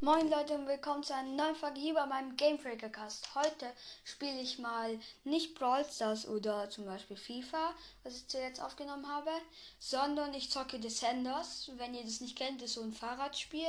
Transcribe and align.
Moin 0.00 0.30
Leute 0.30 0.54
und 0.54 0.68
willkommen 0.68 1.02
zu 1.02 1.12
einer 1.12 1.28
neuen 1.32 1.56
Folge 1.56 1.80
hier 1.80 1.94
bei 1.94 2.06
meinem 2.06 2.36
Game 2.36 2.56
Freaker 2.56 2.88
Cast. 2.88 3.34
Heute 3.34 3.66
spiele 4.04 4.40
ich 4.40 4.60
mal 4.60 4.96
nicht 5.24 5.56
Brawl 5.56 5.84
Stars 5.84 6.28
oder 6.28 6.70
zum 6.70 6.84
Beispiel 6.84 7.16
FIFA, 7.16 7.74
was 8.04 8.14
ich 8.14 8.28
zuletzt 8.28 8.62
aufgenommen 8.62 9.08
habe, 9.08 9.32
sondern 9.80 10.32
ich 10.34 10.52
zocke 10.52 10.78
Descenders. 10.78 11.72
Wenn 11.78 11.94
ihr 11.94 12.04
das 12.04 12.20
nicht 12.20 12.38
kennt, 12.38 12.62
ist 12.62 12.74
so 12.74 12.82
ein 12.82 12.92
Fahrradspiel. 12.92 13.66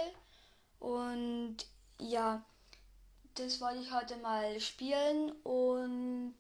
Und 0.79 1.57
ja, 1.97 2.46
das 3.33 3.59
wollte 3.59 3.79
ich 3.81 3.91
heute 3.91 4.17
mal 4.17 4.61
spielen 4.61 5.31
und 5.41 6.35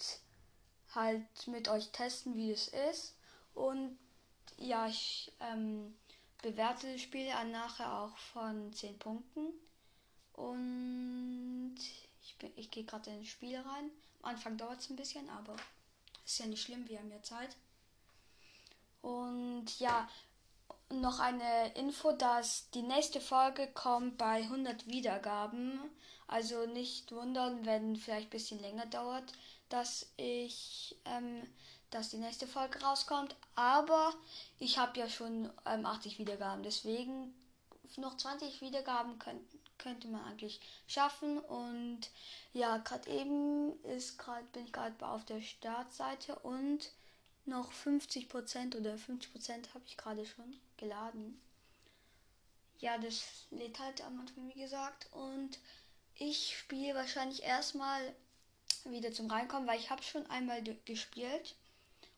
halt 0.93 1.47
mit 1.47 1.67
euch 1.67 1.89
testen, 1.89 2.35
wie 2.35 2.51
es 2.51 2.67
ist. 2.91 3.15
Und 3.55 3.97
ja, 4.55 4.85
ich 4.85 5.31
ähm, 5.39 5.97
bewerte 6.43 6.91
das 6.91 7.01
Spiel 7.01 7.25
nachher 7.51 7.91
auch 8.01 8.15
von 8.17 8.71
10 8.71 8.99
Punkten. 8.99 9.51
Und 10.39 11.75
ich, 12.21 12.35
ich 12.55 12.71
gehe 12.71 12.85
gerade 12.85 13.11
in 13.11 13.25
Spiel 13.25 13.57
rein. 13.57 13.91
Am 14.21 14.31
Anfang 14.31 14.57
dauert 14.57 14.79
es 14.79 14.89
ein 14.89 14.95
bisschen, 14.95 15.29
aber 15.29 15.55
ist 16.25 16.39
ja 16.39 16.45
nicht 16.45 16.61
schlimm, 16.61 16.87
wir 16.87 16.99
haben 16.99 17.11
ja 17.11 17.21
Zeit. 17.21 17.57
Und 19.01 19.79
ja, 19.79 20.07
noch 20.89 21.19
eine 21.19 21.73
Info, 21.73 22.13
dass 22.13 22.69
die 22.71 22.81
nächste 22.81 23.19
Folge 23.19 23.67
kommt 23.67 24.17
bei 24.17 24.43
100 24.43 24.87
Wiedergaben. 24.87 25.79
Also 26.27 26.65
nicht 26.67 27.11
wundern, 27.11 27.65
wenn 27.65 27.97
vielleicht 27.97 28.27
ein 28.27 28.31
bisschen 28.31 28.61
länger 28.61 28.85
dauert, 28.85 29.33
dass 29.67 30.09
ich, 30.15 30.95
ähm, 31.05 31.45
dass 31.89 32.09
die 32.09 32.17
nächste 32.17 32.47
Folge 32.47 32.79
rauskommt. 32.81 33.35
Aber 33.55 34.13
ich 34.57 34.77
habe 34.77 34.99
ja 34.99 35.09
schon 35.09 35.51
ähm, 35.65 35.85
80 35.85 36.17
Wiedergaben, 36.17 36.63
deswegen 36.63 37.33
noch 37.97 38.15
20 38.15 38.61
Wiedergaben 38.61 39.19
könnten 39.19 39.58
könnte 39.79 40.07
man 40.07 40.23
eigentlich 40.25 40.61
schaffen. 40.87 41.39
Und 41.39 42.01
ja, 42.53 42.77
gerade 42.77 43.09
eben 43.09 43.83
ist 43.83 44.19
gerade 44.19 44.45
bin 44.53 44.65
ich 44.65 44.73
gerade 44.73 45.07
auf 45.07 45.25
der 45.25 45.41
Startseite 45.41 46.37
und 46.39 46.91
noch 47.45 47.71
50% 47.71 48.77
oder 48.77 48.95
50% 48.95 49.73
habe 49.73 49.83
ich 49.85 49.97
gerade 49.97 50.25
schon 50.25 50.59
geladen. 50.77 51.41
Ja, 52.79 52.97
das 52.97 53.47
lädt 53.51 53.79
halt 53.79 54.01
am 54.05 54.19
Anfang, 54.19 54.47
wie 54.53 54.61
gesagt. 54.61 55.07
Und 55.11 55.59
ich 56.15 56.57
spiele 56.57 56.95
wahrscheinlich 56.95 57.43
erstmal 57.43 58.13
wieder 58.85 59.11
zum 59.11 59.29
Reinkommen, 59.29 59.67
weil 59.67 59.79
ich 59.79 59.89
habe 59.89 60.03
schon 60.03 60.25
einmal 60.27 60.63
gespielt 60.85 61.55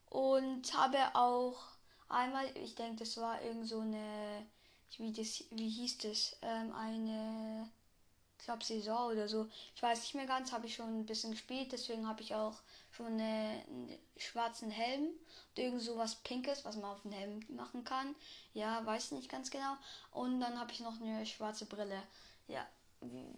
und 0.10 0.74
habe 0.74 1.16
auch 1.16 1.64
einmal, 2.10 2.46
ich 2.58 2.76
denke, 2.76 2.98
das 2.98 3.18
war 3.18 3.42
irgend 3.42 3.68
so 3.68 3.80
eine 3.80 4.46
wie, 5.00 5.12
das, 5.12 5.44
wie 5.52 5.70
hieß 5.70 6.00
das, 6.00 6.38
ähm, 6.42 6.74
eine, 6.74 7.70
ich 8.38 8.46
glaube, 8.46 8.64
Saison 8.64 9.12
oder 9.12 9.28
so. 9.28 9.48
Ich 9.76 9.82
weiß 9.82 10.00
nicht 10.02 10.16
mehr 10.16 10.26
ganz, 10.26 10.52
habe 10.52 10.68
ich 10.68 10.76
schon 10.76 11.02
ein 11.02 11.06
bisschen 11.06 11.32
gespielt, 11.32 11.72
deswegen 11.72 12.08
habe 12.08 12.22
ich 12.22 12.36
auch 12.36 12.56
schon 12.92 13.08
eine, 13.08 13.64
einen 13.68 13.98
schwarzen 14.18 14.72
Helm 14.72 15.04
und 15.08 15.64
irgend 15.64 15.82
so 15.82 15.98
was 15.98 16.16
Pinkes, 16.16 16.66
was 16.66 16.76
man 16.76 16.92
auf 16.92 17.02
den 17.04 17.12
Helm 17.12 17.40
machen 17.50 17.84
kann. 17.84 18.16
Ja, 18.54 18.86
weiß 18.86 19.12
nicht 19.12 19.30
ganz 19.30 19.52
genau. 19.52 19.76
Und 20.12 20.40
dann 20.42 20.60
habe 20.60 20.72
ich 20.72 20.80
noch 20.80 21.00
eine 21.00 21.26
schwarze 21.26 21.66
Brille. 21.66 22.02
Ja, 22.48 22.66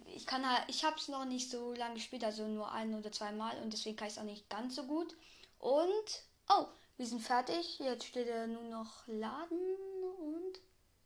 ich 0.06 0.26
kann 0.26 0.48
halt, 0.48 0.68
ich 0.68 0.84
habe 0.84 0.96
es 0.96 1.08
noch 1.08 1.24
nicht 1.24 1.50
so 1.50 1.72
lange 1.72 1.94
gespielt, 1.94 2.24
also 2.24 2.46
nur 2.46 2.70
ein 2.72 2.94
oder 2.94 3.10
zwei 3.12 3.32
Mal 3.32 3.56
und 3.62 3.72
deswegen 3.72 3.96
kann 3.96 4.08
ich 4.08 4.14
es 4.14 4.18
auch 4.18 4.24
nicht 4.24 4.48
ganz 4.50 4.74
so 4.74 4.84
gut. 4.84 5.16
Und, 5.58 6.22
oh, 6.50 6.66
wir 6.96 7.06
sind 7.06 7.22
fertig. 7.22 7.78
Jetzt 7.78 8.04
steht 8.04 8.28
er 8.28 8.46
nur 8.46 8.62
noch 8.64 9.06
Laden 9.06 9.76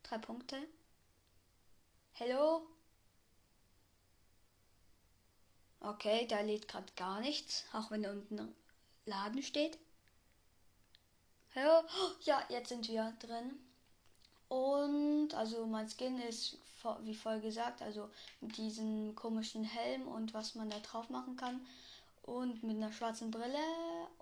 Drei 0.09 0.17
Punkte. 0.17 0.57
Hello? 2.15 2.63
Okay, 5.81 6.27
da 6.27 6.41
lädt 6.41 6.67
gerade 6.67 6.91
gar 6.97 7.21
nichts, 7.21 7.67
auch 7.75 7.91
wenn 7.91 8.07
unten 8.07 8.55
Laden 9.05 9.43
steht. 9.43 9.77
Hallo? 11.55 11.87
Ja, 12.23 12.43
jetzt 12.49 12.71
sind 12.71 12.89
wir 12.89 13.13
drin. 13.21 13.59
Und 14.49 15.35
also 15.35 15.67
mein 15.67 15.91
Skin 15.91 16.19
ist 16.23 16.57
wie 17.01 17.15
voll 17.15 17.41
gesagt, 17.41 17.83
also 17.83 18.09
mit 18.41 18.57
diesem 18.57 19.15
komischen 19.15 19.65
Helm 19.65 20.09
und 20.09 20.33
was 20.33 20.55
man 20.55 20.71
da 20.71 20.79
drauf 20.79 21.11
machen 21.11 21.37
kann. 21.37 21.61
Und 22.23 22.63
mit 22.63 22.77
einer 22.77 22.93
schwarzen 22.93 23.31
Brille. 23.31 23.59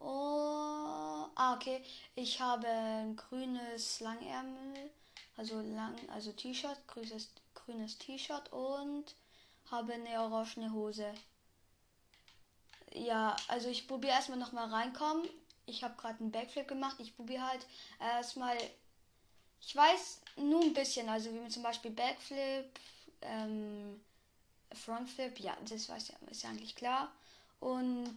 Oh, 0.00 1.28
ah, 1.36 1.54
okay. 1.54 1.80
Ich 2.16 2.40
habe 2.40 2.66
ein 2.66 3.14
grünes 3.14 4.00
Langärmel 4.00 4.90
also 5.36 5.60
lang, 5.60 5.94
also 6.10 6.32
T-Shirt, 6.32 6.78
grünes, 6.86 7.28
grünes 7.54 7.98
T-Shirt 7.98 8.52
und 8.52 9.14
habe 9.70 9.94
eine 9.94 10.20
orangene 10.20 10.72
Hose. 10.72 11.12
Ja, 12.92 13.36
also 13.48 13.68
ich 13.68 13.86
probiere 13.86 14.14
erstmal 14.14 14.38
nochmal 14.38 14.68
reinkommen. 14.68 15.28
Ich 15.66 15.82
habe 15.84 15.96
gerade 15.96 16.20
einen 16.20 16.30
Backflip 16.30 16.68
gemacht. 16.68 16.96
Ich 16.98 17.14
probiere 17.14 17.46
halt 17.46 17.66
erstmal. 18.00 18.56
Ich 19.60 19.74
weiß 19.74 20.20
nur 20.36 20.62
ein 20.62 20.72
bisschen, 20.72 21.08
also 21.08 21.32
wie 21.32 21.40
man 21.40 21.50
zum 21.50 21.62
Beispiel 21.62 21.90
Backflip, 21.90 22.78
ähm, 23.22 24.00
Frontflip, 24.72 25.40
ja, 25.40 25.56
das 25.68 25.88
weiß 25.88 26.08
ja, 26.08 26.14
ist 26.30 26.42
ja 26.42 26.50
eigentlich 26.50 26.76
klar. 26.76 27.12
Und 27.58 28.16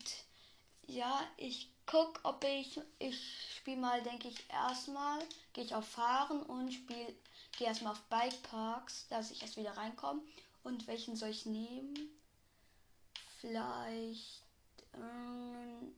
ja, 0.85 1.21
ich 1.37 1.69
guck, 1.89 2.19
ob 2.23 2.43
ich 2.43 2.79
ich 2.99 3.19
spiele 3.57 3.77
mal, 3.77 4.01
denke 4.03 4.27
ich, 4.27 4.49
erstmal 4.49 5.19
gehe 5.53 5.63
ich 5.63 5.73
auf 5.73 5.87
Fahren 5.87 6.43
und 6.43 6.71
spiele 6.71 7.15
gehe 7.57 7.67
erstmal 7.67 7.93
auf 7.93 8.01
Bike 8.03 8.41
Parks, 8.43 9.07
dass 9.09 9.31
ich 9.31 9.41
erst 9.41 9.57
wieder 9.57 9.75
reinkomme. 9.75 10.21
Und 10.63 10.87
welchen 10.87 11.15
soll 11.15 11.29
ich 11.29 11.45
nehmen? 11.45 11.95
Vielleicht 13.39 14.43
ähm, 14.93 15.93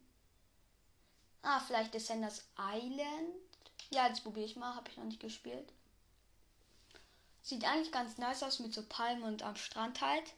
Ah, 1.44 1.59
vielleicht 1.59 1.94
Descenders 1.94 2.44
Island. 2.57 3.35
Ja, 3.90 4.07
jetzt 4.07 4.24
probiere 4.24 4.46
ich 4.46 4.56
mal, 4.56 4.75
habe 4.75 4.90
ich 4.90 4.97
noch 4.97 5.06
nicht 5.06 5.19
gespielt. 5.19 5.72
Sieht 7.41 7.66
eigentlich 7.66 7.91
ganz 7.91 8.18
nice 8.18 8.44
aus 8.44 8.59
mit 8.59 8.74
so 8.74 8.84
Palmen 8.88 9.24
und 9.24 9.41
am 9.41 9.56
Strand 9.56 10.01
halt. 10.01 10.34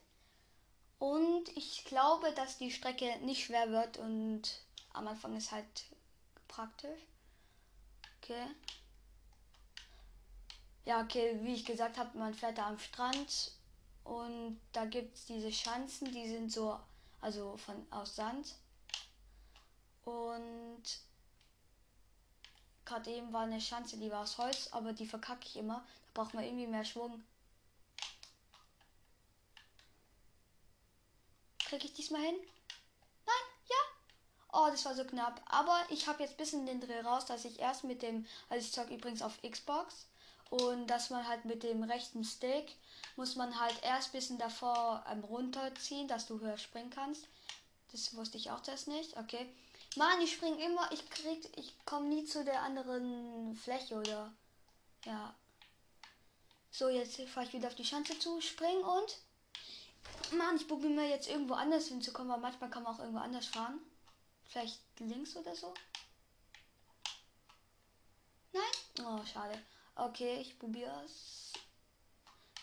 Und 1.00 1.50
ich 1.58 1.84
glaube, 1.84 2.32
dass 2.32 2.58
die 2.58 2.72
Strecke 2.72 3.18
nicht 3.20 3.46
schwer 3.46 3.70
wird 3.72 3.98
und 3.98 4.50
am 4.94 5.08
Anfang 5.08 5.36
ist 5.36 5.52
halt 5.52 5.86
praktisch. 6.48 7.02
Okay. 8.22 8.48
Ja, 10.86 11.02
okay, 11.02 11.40
wie 11.42 11.54
ich 11.56 11.66
gesagt 11.66 11.98
habe, 11.98 12.18
man 12.18 12.34
fährt 12.34 12.58
da 12.58 12.68
am 12.68 12.80
Strand 12.80 13.52
und 14.04 14.60
da 14.74 14.86
gibt 14.86 15.16
es 15.16 15.26
diese 15.26 15.52
Schanzen, 15.52 16.12
die 16.12 16.28
sind 16.28 16.52
so, 16.52 16.78
also 17.22 17.58
von 17.58 17.86
aus 17.90 18.16
Sand. 18.16 18.56
Und 20.04 20.84
gerade 22.86 23.12
eben 23.12 23.32
war 23.32 23.44
eine 23.44 23.62
Schanze, 23.62 23.98
die 23.98 24.12
war 24.12 24.24
aus 24.24 24.38
Holz, 24.38 24.68
aber 24.72 24.94
die 24.94 25.08
verkacke 25.08 25.48
ich 25.48 25.56
immer. 25.56 25.86
Da 26.14 26.22
braucht 26.22 26.34
man 26.34 26.44
irgendwie 26.44 26.68
mehr 26.68 26.84
Schwung. 26.86 27.24
Kriege 31.60 31.86
ich 31.86 31.94
diesmal 31.94 32.22
hin? 32.22 32.36
Oh, 34.54 34.68
das 34.70 34.86
war 34.86 34.96
so 34.96 35.04
knapp. 35.04 35.42
Aber 35.50 35.78
ich 35.90 36.08
habe 36.08 36.24
jetzt 36.24 36.36
ein 36.36 36.38
bisschen 36.38 36.66
den 36.66 36.80
Dreh 36.80 37.02
raus, 37.02 37.26
dass 37.26 37.44
ich 37.44 37.60
erst 37.60 37.84
mit 37.84 38.02
dem, 38.02 38.26
also 38.50 38.66
ich 38.66 38.72
zocke 38.72 38.94
übrigens 38.94 39.22
auf 39.22 39.42
Xbox, 39.42 40.06
und 40.62 40.86
dass 40.86 41.10
man 41.10 41.28
halt 41.28 41.46
mit 41.46 41.64
dem 41.64 41.82
rechten 41.82 42.24
Stick 42.24 42.76
muss 43.16 43.36
man 43.36 43.60
halt 43.60 43.76
erst 43.82 44.10
ein 44.10 44.12
bisschen 44.12 44.38
davor 44.38 45.04
ähm, 45.10 45.24
runterziehen, 45.24 46.08
dass 46.08 46.28
du 46.28 46.40
höher 46.40 46.60
springen 46.60 46.92
kannst. 46.92 47.28
Das 47.92 48.16
wusste 48.16 48.38
ich 48.38 48.52
auch 48.52 48.60
das 48.60 48.86
nicht. 48.86 49.18
Okay. 49.18 49.52
Mann, 49.96 50.22
ich 50.22 50.34
springe 50.34 50.64
immer, 50.64 50.92
ich 50.92 51.10
krieg, 51.10 51.50
ich 51.58 51.74
komme 51.86 52.08
nie 52.08 52.26
zu 52.26 52.44
der 52.44 52.62
anderen 52.62 53.56
Fläche 53.56 53.96
oder 53.96 54.32
ja. 55.06 55.34
So, 56.72 56.90
jetzt 56.90 57.20
fahre 57.30 57.48
ich 57.48 57.54
wieder 57.54 57.68
auf 57.68 57.76
die 57.76 57.86
Schanze 57.86 58.18
zu, 58.20 58.40
springen 58.40 58.84
und 58.84 59.18
Mann, 60.38 60.56
ich 60.56 60.68
probiere 60.68 60.94
mir 60.94 61.10
jetzt 61.10 61.30
irgendwo 61.30 61.56
anders 61.56 61.88
hinzukommen, 61.88 62.32
weil 62.32 62.40
manchmal 62.40 62.70
kann 62.70 62.84
man 62.84 62.94
auch 62.94 63.00
irgendwo 63.00 63.20
anders 63.20 63.48
fahren. 63.48 63.80
Vielleicht 64.54 64.82
links 65.00 65.36
oder 65.36 65.56
so? 65.56 65.74
Nein? 68.52 69.04
Oh, 69.04 69.26
schade. 69.26 69.60
Okay, 69.96 70.42
ich 70.42 70.60
probiere 70.60 71.04
es. 71.06 71.54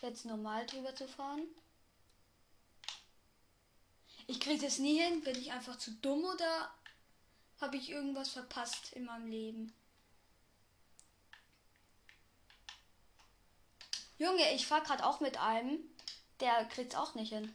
Jetzt 0.00 0.24
normal 0.24 0.64
drüber 0.66 0.94
zu 0.94 1.08
fahren. 1.08 1.42
Ich 4.28 4.38
kriege 4.38 4.64
das 4.64 4.78
nie 4.78 5.00
hin. 5.00 5.24
Bin 5.24 5.36
ich 5.36 5.50
einfach 5.50 5.78
zu 5.78 5.90
dumm 5.94 6.22
oder 6.22 6.72
habe 7.60 7.76
ich 7.76 7.90
irgendwas 7.90 8.28
verpasst 8.28 8.92
in 8.92 9.06
meinem 9.06 9.26
Leben? 9.26 9.74
Junge, 14.16 14.54
ich 14.54 14.64
fahre 14.64 14.84
gerade 14.84 15.04
auch 15.04 15.18
mit 15.18 15.38
einem. 15.38 15.80
Der 16.38 16.66
kriegt 16.66 16.92
es 16.92 16.98
auch 16.98 17.16
nicht 17.16 17.32
hin. 17.32 17.52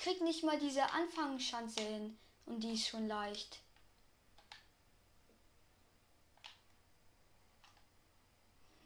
Krieg 0.00 0.22
nicht 0.22 0.42
mal 0.42 0.58
diese 0.58 0.82
Anfangsschanze 0.92 1.82
hin. 1.82 2.18
Und 2.46 2.60
die 2.60 2.72
ist 2.72 2.88
schon 2.88 3.06
leicht. 3.06 3.60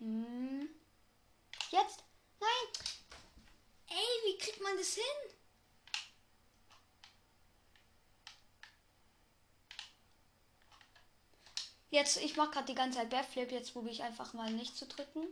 Hm. 0.01 0.69
Jetzt? 1.71 2.03
Nein! 2.41 2.99
Ey, 3.89 3.97
wie 4.25 4.39
kriegt 4.39 4.61
man 4.61 4.77
das 4.77 4.95
hin? 4.95 5.05
Jetzt, 11.91 12.17
ich 12.17 12.37
mache 12.37 12.51
gerade 12.51 12.67
die 12.67 12.75
ganze 12.75 12.99
Zeit 12.99 13.11
Backflip, 13.11 13.53
jetzt 13.53 13.73
probiere 13.73 13.95
ich 13.95 14.03
einfach 14.03 14.33
mal 14.33 14.51
nicht 14.51 14.77
zu 14.77 14.87
drücken. 14.87 15.29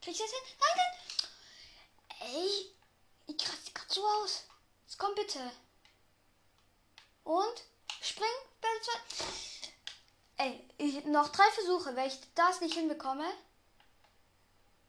Krieg 0.00 0.14
ich 0.14 0.18
das 0.18 0.30
hin? 0.30 0.40
Nein, 0.58 0.76
nein! 0.76 1.19
Ey, 2.20 2.74
ich 3.26 3.38
krass 3.38 3.58
gerade 3.74 3.92
so 3.92 4.06
aus. 4.06 4.44
Jetzt 4.86 4.98
komm 4.98 5.14
bitte. 5.14 5.50
Und? 7.24 7.64
Spring. 8.02 8.28
Ey, 10.36 10.64
ich, 10.78 11.04
noch 11.04 11.28
drei 11.28 11.50
Versuche. 11.52 11.94
Wenn 11.94 12.08
ich 12.08 12.18
das 12.34 12.60
nicht 12.60 12.74
hinbekomme, 12.74 13.26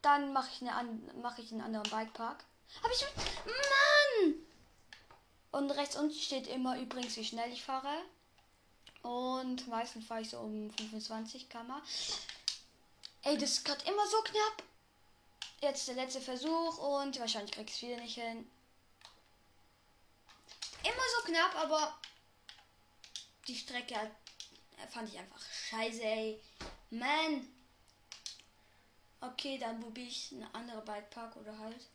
dann 0.01 0.31
mache 0.33 0.49
ich, 0.53 0.61
eine, 0.61 0.99
mach 1.21 1.37
ich 1.37 1.51
einen 1.51 1.61
anderen 1.61 1.89
Bikepark. 1.89 2.43
Hab 2.81 2.91
ich. 2.91 3.05
Mann! 3.45 4.35
Und 5.51 5.71
rechts 5.71 5.97
unten 5.97 6.13
steht 6.13 6.47
immer 6.47 6.79
übrigens, 6.79 7.17
wie 7.17 7.25
schnell 7.25 7.51
ich 7.51 7.63
fahre. 7.63 8.01
Und 9.03 9.67
meistens 9.67 10.05
fahre 10.05 10.21
ich 10.21 10.29
so 10.29 10.39
um 10.39 10.71
25 10.71 11.49
km. 11.49 11.73
Ey, 13.23 13.37
das 13.37 13.51
ist 13.51 13.65
gerade 13.65 13.83
immer 13.85 14.07
so 14.07 14.21
knapp. 14.21 14.63
Jetzt 15.61 15.87
der 15.87 15.95
letzte 15.95 16.19
Versuch 16.19 16.77
und 16.79 17.19
wahrscheinlich 17.19 17.51
krieg 17.51 17.69
ich 17.69 17.75
es 17.75 17.81
wieder 17.83 17.97
nicht 17.97 18.15
hin. 18.15 18.49
Immer 20.83 21.03
so 21.15 21.31
knapp, 21.31 21.55
aber 21.55 21.95
die 23.47 23.55
Strecke 23.55 23.95
fand 24.89 25.09
ich 25.09 25.19
einfach 25.19 25.39
scheiße, 25.69 26.01
ey. 26.01 26.41
Man. 26.89 27.47
Okay, 29.21 29.59
dann 29.59 29.79
probiere 29.79 30.07
ich 30.07 30.31
eine 30.31 30.53
andere 30.55 30.81
Bikepark 30.81 31.35
oder 31.35 31.55
halt. 31.59 31.85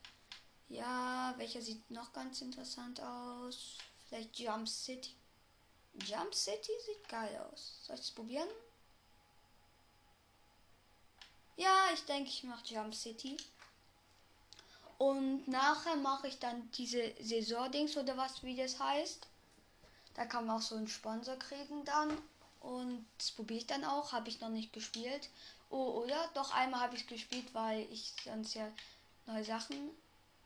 Ja, 0.69 1.35
welcher 1.37 1.61
sieht 1.61 1.91
noch 1.91 2.13
ganz 2.13 2.41
interessant 2.41 3.01
aus? 3.01 3.79
Vielleicht 4.09 4.39
Jump 4.39 4.69
City. 4.69 5.11
Jump 6.05 6.33
City 6.33 6.73
sieht 6.85 7.09
geil 7.09 7.37
aus. 7.51 7.81
Soll 7.83 7.97
ich 7.97 8.03
es 8.03 8.11
probieren? 8.13 8.49
Ja, 11.57 11.89
ich 11.93 12.05
denke, 12.05 12.29
ich 12.29 12.45
mache 12.45 12.65
Jump 12.67 12.95
City. 12.95 13.37
Und 14.99 15.47
nachher 15.47 15.97
mache 15.97 16.29
ich 16.29 16.39
dann 16.39 16.71
diese 16.73 17.13
Saison-Dings 17.21 17.97
oder 17.97 18.17
was, 18.17 18.43
wie 18.43 18.57
das 18.57 18.79
heißt. 18.79 19.27
Da 20.15 20.25
kann 20.25 20.47
man 20.47 20.57
auch 20.57 20.63
so 20.63 20.77
einen 20.77 20.89
Sponsor 20.89 21.37
kriegen 21.37 21.85
dann. 21.85 22.17
Und 22.61 23.05
das 23.19 23.31
probiere 23.33 23.61
ich 23.61 23.67
dann 23.67 23.85
auch. 23.85 24.13
Habe 24.13 24.29
ich 24.29 24.41
noch 24.41 24.49
nicht 24.49 24.73
gespielt. 24.73 25.29
Oh, 25.69 26.03
oh 26.03 26.07
ja, 26.09 26.29
doch 26.35 26.53
einmal 26.55 26.81
habe 26.81 26.97
ich 26.97 27.03
es 27.03 27.07
gespielt, 27.07 27.53
weil 27.53 27.87
ich 27.93 28.15
sonst 28.25 28.55
ja 28.55 28.67
neue 29.27 29.45
Sachen 29.45 29.91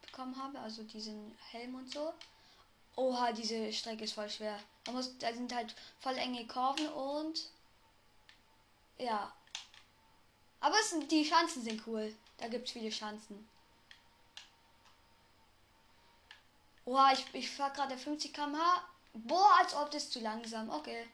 bekommen 0.02 0.36
habe. 0.36 0.58
Also 0.58 0.82
diesen 0.82 1.36
Helm 1.50 1.76
und 1.76 1.92
so. 1.92 2.12
Oha, 2.96 3.32
diese 3.32 3.72
Strecke 3.72 4.04
ist 4.04 4.14
voll 4.14 4.28
schwer. 4.28 4.58
Da, 4.84 4.92
muss, 4.92 5.16
da 5.18 5.32
sind 5.32 5.54
halt 5.54 5.74
voll 6.00 6.16
enge 6.16 6.46
Kurven 6.48 6.88
und. 6.88 7.48
Ja. 8.98 9.32
Aber 10.58 10.74
es 10.80 10.90
sind, 10.90 11.10
die 11.10 11.22
Chancen 11.22 11.62
sind 11.62 11.86
cool. 11.86 12.12
Da 12.38 12.48
gibt 12.48 12.66
es 12.66 12.72
viele 12.72 12.90
Chancen. 12.90 13.48
Boah, 16.90 17.12
ich, 17.12 17.24
ich 17.34 17.48
fahre 17.48 17.72
gerade 17.72 17.96
50 17.96 18.34
km/h. 18.34 18.82
Boah, 19.12 19.58
als 19.60 19.74
ob 19.74 19.92
das 19.92 20.10
zu 20.10 20.18
langsam. 20.18 20.68
Okay. 20.70 21.08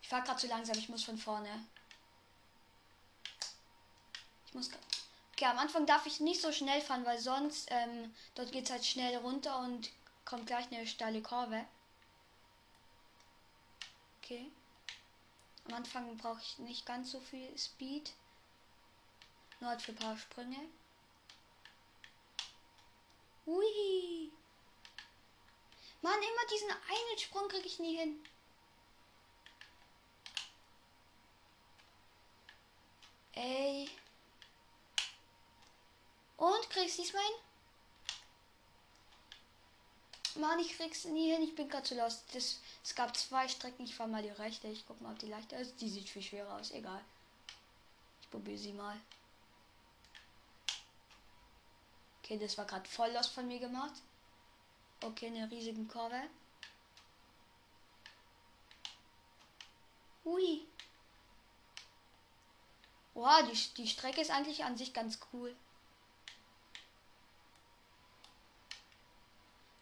Ich 0.00 0.08
fahre 0.08 0.22
gerade 0.22 0.40
zu 0.40 0.46
langsam. 0.46 0.78
Ich 0.78 0.88
muss 0.88 1.04
von 1.04 1.18
vorne. 1.18 1.66
Ich 4.46 4.54
muss. 4.54 4.70
Okay, 5.32 5.44
am 5.44 5.58
Anfang 5.58 5.84
darf 5.84 6.06
ich 6.06 6.18
nicht 6.20 6.40
so 6.40 6.50
schnell 6.50 6.80
fahren, 6.80 7.04
weil 7.04 7.18
sonst 7.18 7.68
ähm, 7.70 8.14
dort 8.34 8.52
geht 8.52 8.64
es 8.64 8.70
halt 8.70 8.86
schnell 8.86 9.18
runter 9.18 9.58
und 9.58 9.90
kommt 10.24 10.46
gleich 10.46 10.72
eine 10.72 10.86
steile 10.86 11.20
Kurve. 11.20 11.66
Okay. 14.22 14.50
Am 15.66 15.74
Anfang 15.74 16.16
brauche 16.16 16.40
ich 16.40 16.58
nicht 16.58 16.86
ganz 16.86 17.10
so 17.10 17.20
viel 17.20 17.58
Speed. 17.58 18.14
Nur 19.60 19.70
halt 19.70 19.82
für 19.82 19.92
ein 19.92 19.96
paar 19.96 20.16
Sprünge. 20.16 20.68
Ui. 23.46 24.30
Mann, 26.02 26.18
immer 26.18 26.46
diesen 26.50 26.70
einen 26.70 27.18
Sprung 27.18 27.48
kriege 27.48 27.66
ich 27.66 27.78
nie 27.78 27.96
hin. 27.96 28.22
Ey. 33.32 33.90
Und 36.36 36.70
kriegst 36.70 36.98
diesmal 36.98 37.22
hin? 37.22 37.34
Mann, 40.40 40.58
ich 40.58 40.76
krieg's 40.76 41.04
nie 41.04 41.32
hin. 41.32 41.42
Ich 41.42 41.54
bin 41.54 41.68
gerade 41.68 41.84
zu 41.84 41.94
lost. 41.94 42.24
Das, 42.34 42.60
es 42.84 42.94
gab 42.94 43.16
zwei 43.16 43.48
Strecken. 43.48 43.84
Ich 43.84 43.94
fahr 43.94 44.06
mal 44.06 44.22
die 44.22 44.28
rechte. 44.30 44.68
Ich 44.68 44.86
guck 44.86 45.00
mal, 45.00 45.12
ob 45.12 45.18
die 45.18 45.28
leichter 45.28 45.58
ist. 45.58 45.80
Die 45.80 45.88
sieht 45.88 46.08
viel 46.08 46.22
schwerer 46.22 46.56
aus. 46.56 46.70
Egal. 46.72 47.02
Ich 48.20 48.30
probiere 48.30 48.58
sie 48.58 48.72
mal. 48.72 49.00
Okay, 52.26 52.38
das 52.38 52.58
war 52.58 52.64
gerade 52.64 52.88
voll 52.88 53.12
los 53.12 53.28
von 53.28 53.46
mir 53.46 53.60
gemacht. 53.60 53.92
Okay, 55.00 55.28
eine 55.28 55.48
riesige 55.48 55.84
Kurve. 55.84 56.20
Ui. 60.24 60.66
Wow, 63.14 63.48
die, 63.48 63.74
die 63.76 63.86
Strecke 63.86 64.20
ist 64.20 64.32
eigentlich 64.32 64.64
an 64.64 64.76
sich 64.76 64.92
ganz 64.92 65.20
cool. 65.32 65.54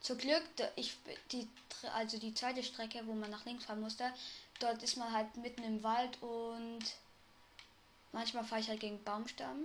Zum 0.01 0.19
Glück, 0.19 0.43
ich, 0.77 0.99
die, 1.33 1.49
also 1.95 2.19
die 2.19 2.35
zweite 2.35 2.63
Strecke, 2.63 3.07
wo 3.07 3.15
man 3.15 3.31
nach 3.31 3.47
links 3.47 3.65
fahren 3.65 3.81
musste, 3.81 4.13
dort 4.61 4.83
ist 4.83 4.99
man 4.99 5.11
halt 5.11 5.35
mitten 5.39 5.63
im 5.63 5.83
Wald 5.83 6.21
und 6.21 6.85
manchmal 8.13 8.45
fahre 8.45 8.61
ich 8.61 8.69
halt 8.69 8.81
gegen 8.81 9.03
Baumstamm. 9.03 9.65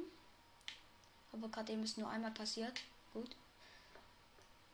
Aber 1.31 1.49
gerade 1.49 1.73
eben 1.73 1.83
ist 1.83 1.97
nur 1.97 2.09
einmal 2.09 2.31
passiert. 2.31 2.81
Gut. 3.13 3.35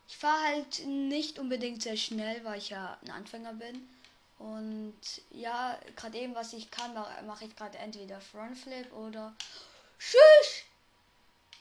Ich 0.08 0.18
fahre 0.18 0.42
halt 0.44 0.86
nicht 0.86 1.40
unbedingt 1.40 1.82
sehr 1.82 1.98
schnell, 1.98 2.44
weil 2.44 2.60
ich 2.60 2.70
ja 2.70 2.98
ein 3.02 3.12
Anfänger 3.12 3.54
bin. 3.54 3.88
Und 4.38 5.00
ja, 5.32 5.80
gerade 5.96 6.18
eben, 6.18 6.36
was 6.36 6.54
ich 6.54 6.70
kann, 6.70 6.94
mache 6.94 7.24
mach 7.26 7.42
ich 7.42 7.56
gerade 7.56 7.78
entweder 7.78 8.20
Frontflip 8.20 8.92
oder. 8.94 9.34
Tschüss! 9.98 10.64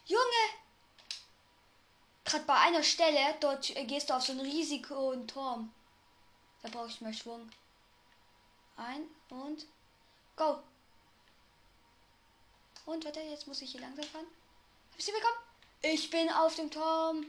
Junge! 0.07 0.65
Gerade 2.25 2.45
bei 2.45 2.55
einer 2.55 2.83
Stelle, 2.83 3.35
dort 3.41 3.73
gehst 3.87 4.11
du 4.11 4.15
auf 4.15 4.23
so 4.23 4.33
einen 4.33 4.41
riesigen 4.41 5.27
Turm. 5.29 5.73
Da 6.63 6.69
brauche 6.69 6.89
ich 6.89 7.01
mehr 7.01 7.13
Schwung. 7.13 7.49
Ein 8.77 9.03
und 9.31 9.67
go. 10.37 10.59
Und 12.87 13.05
warte, 13.05 13.21
jetzt 13.21 13.47
muss 13.47 13.63
ich 13.63 13.71
hier 13.71 13.81
langsam 13.81 14.05
fahren. 14.05 14.27
Sie 14.99 15.13
bekommen? 15.13 15.39
Ich 15.83 16.11
bin 16.11 16.31
auf 16.31 16.55
dem 16.55 16.71
Turm. 16.71 17.27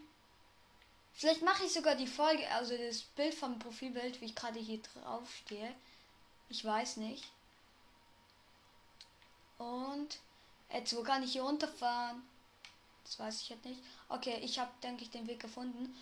Vielleicht 1.13 1.41
mache 1.41 1.65
ich 1.65 1.74
sogar 1.74 1.95
die 1.95 2.07
Folge, 2.07 2.50
also 2.51 2.77
das 2.77 3.01
Bild 3.01 3.34
vom 3.34 3.57
Profilbild, 3.60 4.19
wie 4.22 4.25
ich 4.25 4.36
gerade 4.36 4.60
hier 4.60 4.81
drauf 4.81 5.27
stehe. 5.43 5.74
Ich 6.50 6.63
weiß 6.63 6.98
nicht. 6.98 7.25
Und 9.57 10.19
jetzt 10.72 10.95
wo 10.95 11.03
kann 11.03 11.24
ich 11.24 11.31
hier 11.31 11.43
runterfahren? 11.43 12.22
Das 13.05 13.19
weiß 13.19 13.41
ich 13.41 13.50
jetzt 13.50 13.65
nicht. 13.65 13.81
Okay, 14.10 14.39
ich 14.41 14.60
habe, 14.60 14.72
denke 14.84 15.03
ich, 15.03 15.12
den 15.12 15.27
Weg 15.27 15.39
gefunden. 15.39 15.95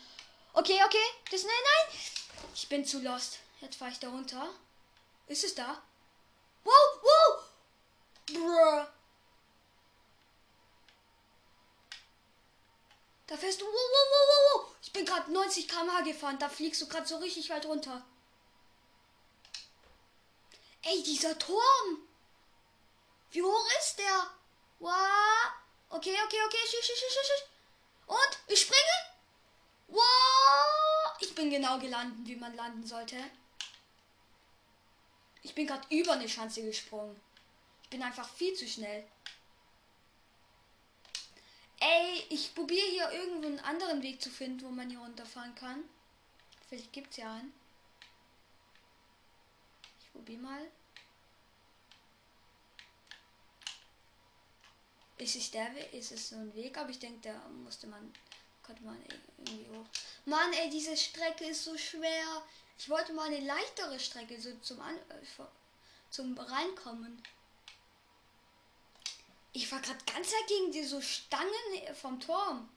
Okay, 0.53 0.79
okay. 0.85 1.05
Das 1.29 1.43
nein, 1.43 1.51
nein. 1.51 1.99
Ich 2.53 2.67
bin 2.69 2.85
zu 2.85 3.01
lost. 3.01 3.39
Jetzt 3.61 3.75
fahre 3.75 3.91
ich 3.91 3.99
da 3.99 4.09
runter. 4.09 4.49
Ist 5.27 5.43
es 5.43 5.55
da? 5.55 5.81
Wow, 6.63 6.73
wow. 7.01 7.43
Bruh. 8.27 8.87
Da 13.33 13.39
fährst 13.39 13.59
du. 13.59 13.65
Wow, 13.65 13.73
wow, 13.73 14.07
wow, 14.11 14.61
wow. 14.61 14.75
Ich 14.83 14.93
bin 14.93 15.07
gerade 15.07 15.33
90 15.33 15.67
km/h 15.67 16.01
gefahren. 16.01 16.37
Da 16.37 16.47
fliegst 16.47 16.79
du 16.83 16.87
gerade 16.87 17.07
so 17.07 17.17
richtig 17.17 17.49
weit 17.49 17.65
runter. 17.65 18.05
Ey, 20.83 21.01
dieser 21.01 21.35
Turm. 21.39 22.07
Wie 23.31 23.41
hoch 23.41 23.67
ist 23.79 23.97
der? 23.97 24.29
Wow. 24.77 24.91
Okay, 25.89 26.15
okay, 26.23 26.37
okay. 26.45 26.57
Schisch, 26.63 26.85
schisch, 26.85 26.99
schisch. 26.99 27.45
Und 28.05 28.37
ich 28.45 28.61
springe. 28.61 28.97
Wow. 29.87 31.17
Ich 31.19 31.33
bin 31.33 31.49
genau 31.49 31.79
gelandet, 31.79 32.27
wie 32.27 32.35
man 32.35 32.55
landen 32.55 32.85
sollte. 32.85 33.17
Ich 35.41 35.55
bin 35.55 35.65
gerade 35.65 35.87
über 35.89 36.11
eine 36.11 36.29
Schanze 36.29 36.61
gesprungen. 36.61 37.19
Ich 37.81 37.89
bin 37.89 38.03
einfach 38.03 38.29
viel 38.29 38.53
zu 38.53 38.67
schnell. 38.67 39.07
Ey, 41.85 42.25
ich 42.29 42.55
probiere 42.55 42.87
hier 42.87 43.11
irgendwo 43.11 43.47
einen 43.47 43.59
anderen 43.59 44.01
Weg 44.01 44.21
zu 44.21 44.29
finden, 44.29 44.65
wo 44.65 44.69
man 44.69 44.89
hier 44.89 44.99
runterfahren 44.99 45.53
kann. 45.53 45.83
Vielleicht 46.69 46.93
gibt 46.93 47.11
es 47.11 47.17
ja 47.17 47.33
einen. 47.33 47.53
probier 50.13 50.37
mal. 50.37 50.71
Ist 55.17 55.35
es 55.35 55.51
der 55.51 55.75
Weg? 55.75 55.93
Ist 55.93 56.13
es 56.13 56.29
so 56.29 56.37
ein 56.37 56.55
Weg? 56.55 56.77
Aber 56.77 56.89
ich 56.89 56.99
denke, 56.99 57.19
da 57.29 57.49
musste 57.49 57.87
man, 57.87 58.13
konnte 58.65 58.83
man 58.83 58.97
irgendwie 59.05 59.67
hoch. 59.69 59.85
Mann, 60.23 60.53
ey, 60.53 60.69
diese 60.69 60.95
Strecke 60.95 61.45
ist 61.45 61.65
so 61.65 61.77
schwer. 61.77 62.43
Ich 62.77 62.89
wollte 62.89 63.11
mal 63.11 63.27
eine 63.27 63.45
leichtere 63.45 63.99
Strecke, 63.99 64.39
so 64.39 64.55
zum, 64.61 64.79
An 64.79 64.95
äh, 64.95 65.43
zum 66.09 66.37
Reinkommen. 66.37 67.21
Ich 69.53 69.71
war 69.71 69.79
gerade 69.79 70.03
ganz 70.11 70.33
gegen 70.47 70.71
die 70.71 70.83
so 70.83 70.99
Stangen 70.99 71.95
vom 71.99 72.19
Turm. 72.19 72.67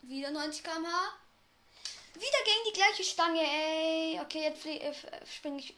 Wieder 0.00 0.30
90 0.30 0.64
km/h. 0.64 1.12
Wieder 2.14 2.44
gegen 2.44 2.64
die 2.68 2.72
gleiche 2.72 3.04
Stange, 3.04 3.40
ey. 3.40 4.20
Okay, 4.20 4.42
jetzt 4.42 4.66
äh, 4.66 5.26
springe 5.26 5.58
ich. 5.58 5.74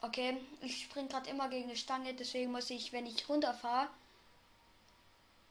Okay, 0.00 0.40
ich 0.62 0.84
springe 0.84 1.08
gerade 1.08 1.28
immer 1.28 1.48
gegen 1.50 1.64
eine 1.64 1.76
Stange, 1.76 2.14
deswegen 2.14 2.52
muss 2.52 2.70
ich, 2.70 2.90
wenn 2.90 3.04
ich 3.04 3.28
runterfahre, 3.28 3.90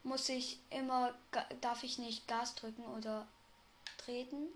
muss 0.01 0.27
ich 0.27 0.57
immer, 0.71 1.13
darf 1.61 1.83
ich 1.83 1.99
nicht 1.99 2.27
Gas 2.27 2.55
drücken 2.55 2.83
oder 2.97 3.27
treten. 3.99 4.47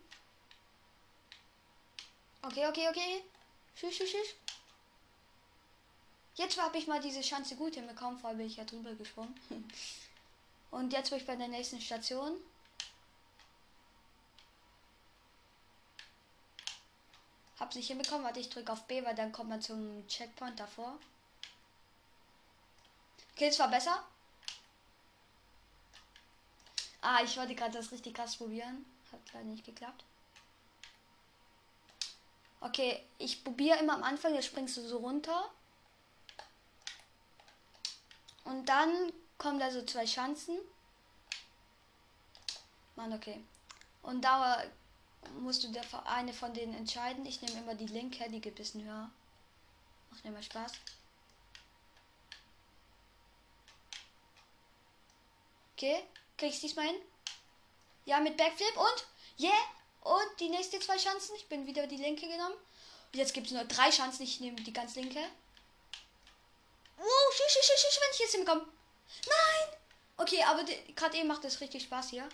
Okay, 2.41 2.67
okay, 2.67 2.89
okay. 2.89 3.23
Tschüss, 3.75 3.95
tschüss, 3.95 4.09
tschüss. 4.09 4.35
Jetzt 6.35 6.59
habe 6.59 6.77
ich 6.77 6.87
mal 6.87 6.99
diese 6.99 7.21
Chance 7.21 7.55
gut 7.55 7.75
hinbekommen, 7.75 8.17
vor 8.19 8.29
allem 8.29 8.39
bin 8.39 8.47
ich 8.47 8.57
ja 8.57 8.65
drüber 8.65 8.93
gesprungen. 8.95 9.35
Und 10.71 10.91
jetzt 10.91 11.11
bin 11.11 11.19
ich 11.19 11.27
bei 11.27 11.35
der 11.35 11.47
nächsten 11.47 11.79
Station. 11.79 12.37
Hab's 17.59 17.75
nicht 17.75 17.87
hinbekommen, 17.87 18.23
warte, 18.23 18.39
ich 18.39 18.49
drücke 18.49 18.71
auf 18.71 18.83
B, 18.87 19.05
weil 19.05 19.13
dann 19.13 19.31
kommt 19.31 19.49
man 19.49 19.61
zum 19.61 20.07
Checkpoint 20.07 20.59
davor. 20.59 20.97
Okay, 23.35 23.47
es 23.47 23.59
war 23.59 23.69
besser. 23.69 24.03
Ah, 27.01 27.21
ich 27.23 27.37
wollte 27.37 27.53
gerade 27.53 27.77
das 27.77 27.91
richtig 27.91 28.15
krass 28.15 28.37
probieren. 28.37 28.85
Hat 29.11 29.19
leider 29.33 29.45
nicht 29.45 29.65
geklappt. 29.65 30.03
Okay, 32.61 33.03
ich 33.19 33.43
probiere 33.43 33.77
immer 33.79 33.93
am 33.93 34.03
Anfang, 34.03 34.33
jetzt 34.33 34.45
springst 34.45 34.77
du 34.77 34.87
so 34.87 34.97
runter. 34.97 35.51
Und 38.43 38.67
dann 38.67 39.11
kommen 39.37 39.59
da 39.59 39.71
so 39.71 39.83
zwei 39.85 40.05
Schanzen. 40.05 40.57
Mann, 42.95 43.13
okay. 43.13 43.43
Und 44.01 44.21
da 44.21 44.63
musst 45.39 45.63
du 45.63 45.69
der 45.69 45.83
eine 46.05 46.33
von 46.33 46.53
denen 46.53 46.73
entscheiden. 46.73 47.25
Ich 47.25 47.41
nehme 47.41 47.59
immer 47.59 47.75
die 47.75 47.87
linke, 47.87 48.29
die 48.29 48.41
geht 48.41 48.53
ein 48.53 48.57
bisschen 48.57 48.83
höher. 48.83 49.09
Macht 50.11 50.25
immer 50.25 50.43
Spaß. 50.43 50.73
Okay, 55.75 56.03
kriegst 56.37 56.61
diesmal 56.61 56.87
hin? 56.87 57.01
Ja, 58.05 58.19
mit 58.19 58.37
Backflip 58.37 58.77
und 58.77 59.05
yeah! 59.39 59.51
Und 60.01 60.39
die 60.39 60.49
nächste 60.49 60.79
zwei 60.79 60.97
Chancen. 60.97 61.35
Ich 61.37 61.47
bin 61.47 61.65
wieder 61.65 61.87
die 61.87 61.97
linke 61.97 62.27
genommen. 62.27 62.55
Jetzt 63.13 63.33
gibt 63.33 63.47
es 63.47 63.53
nur 63.53 63.63
drei 63.63 63.89
Chancen. 63.89 64.23
Ich 64.23 64.39
nehme 64.39 64.61
die 64.61 64.73
ganz 64.73 64.95
linke. 64.95 65.19
Oh, 66.97 67.31
schisch, 67.31 67.53
schisch, 67.53 67.81
schisch, 67.81 67.99
wenn 68.01 68.11
ich 68.13 68.19
jetzt 68.19 68.35
hinkomme. 68.35 68.67
Nein! 69.25 69.79
Okay, 70.17 70.43
aber 70.43 70.63
gerade 70.95 71.17
eben 71.17 71.27
macht 71.27 71.43
es 71.45 71.61
richtig 71.61 71.83
Spaß 71.83 72.09
hier. 72.09 72.27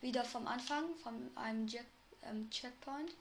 Wieder 0.00 0.24
vom 0.24 0.46
Anfang, 0.46 0.96
von 0.96 1.36
einem 1.36 1.66
Jack, 1.66 1.86
ähm, 2.22 2.50
Checkpoint. 2.50 3.12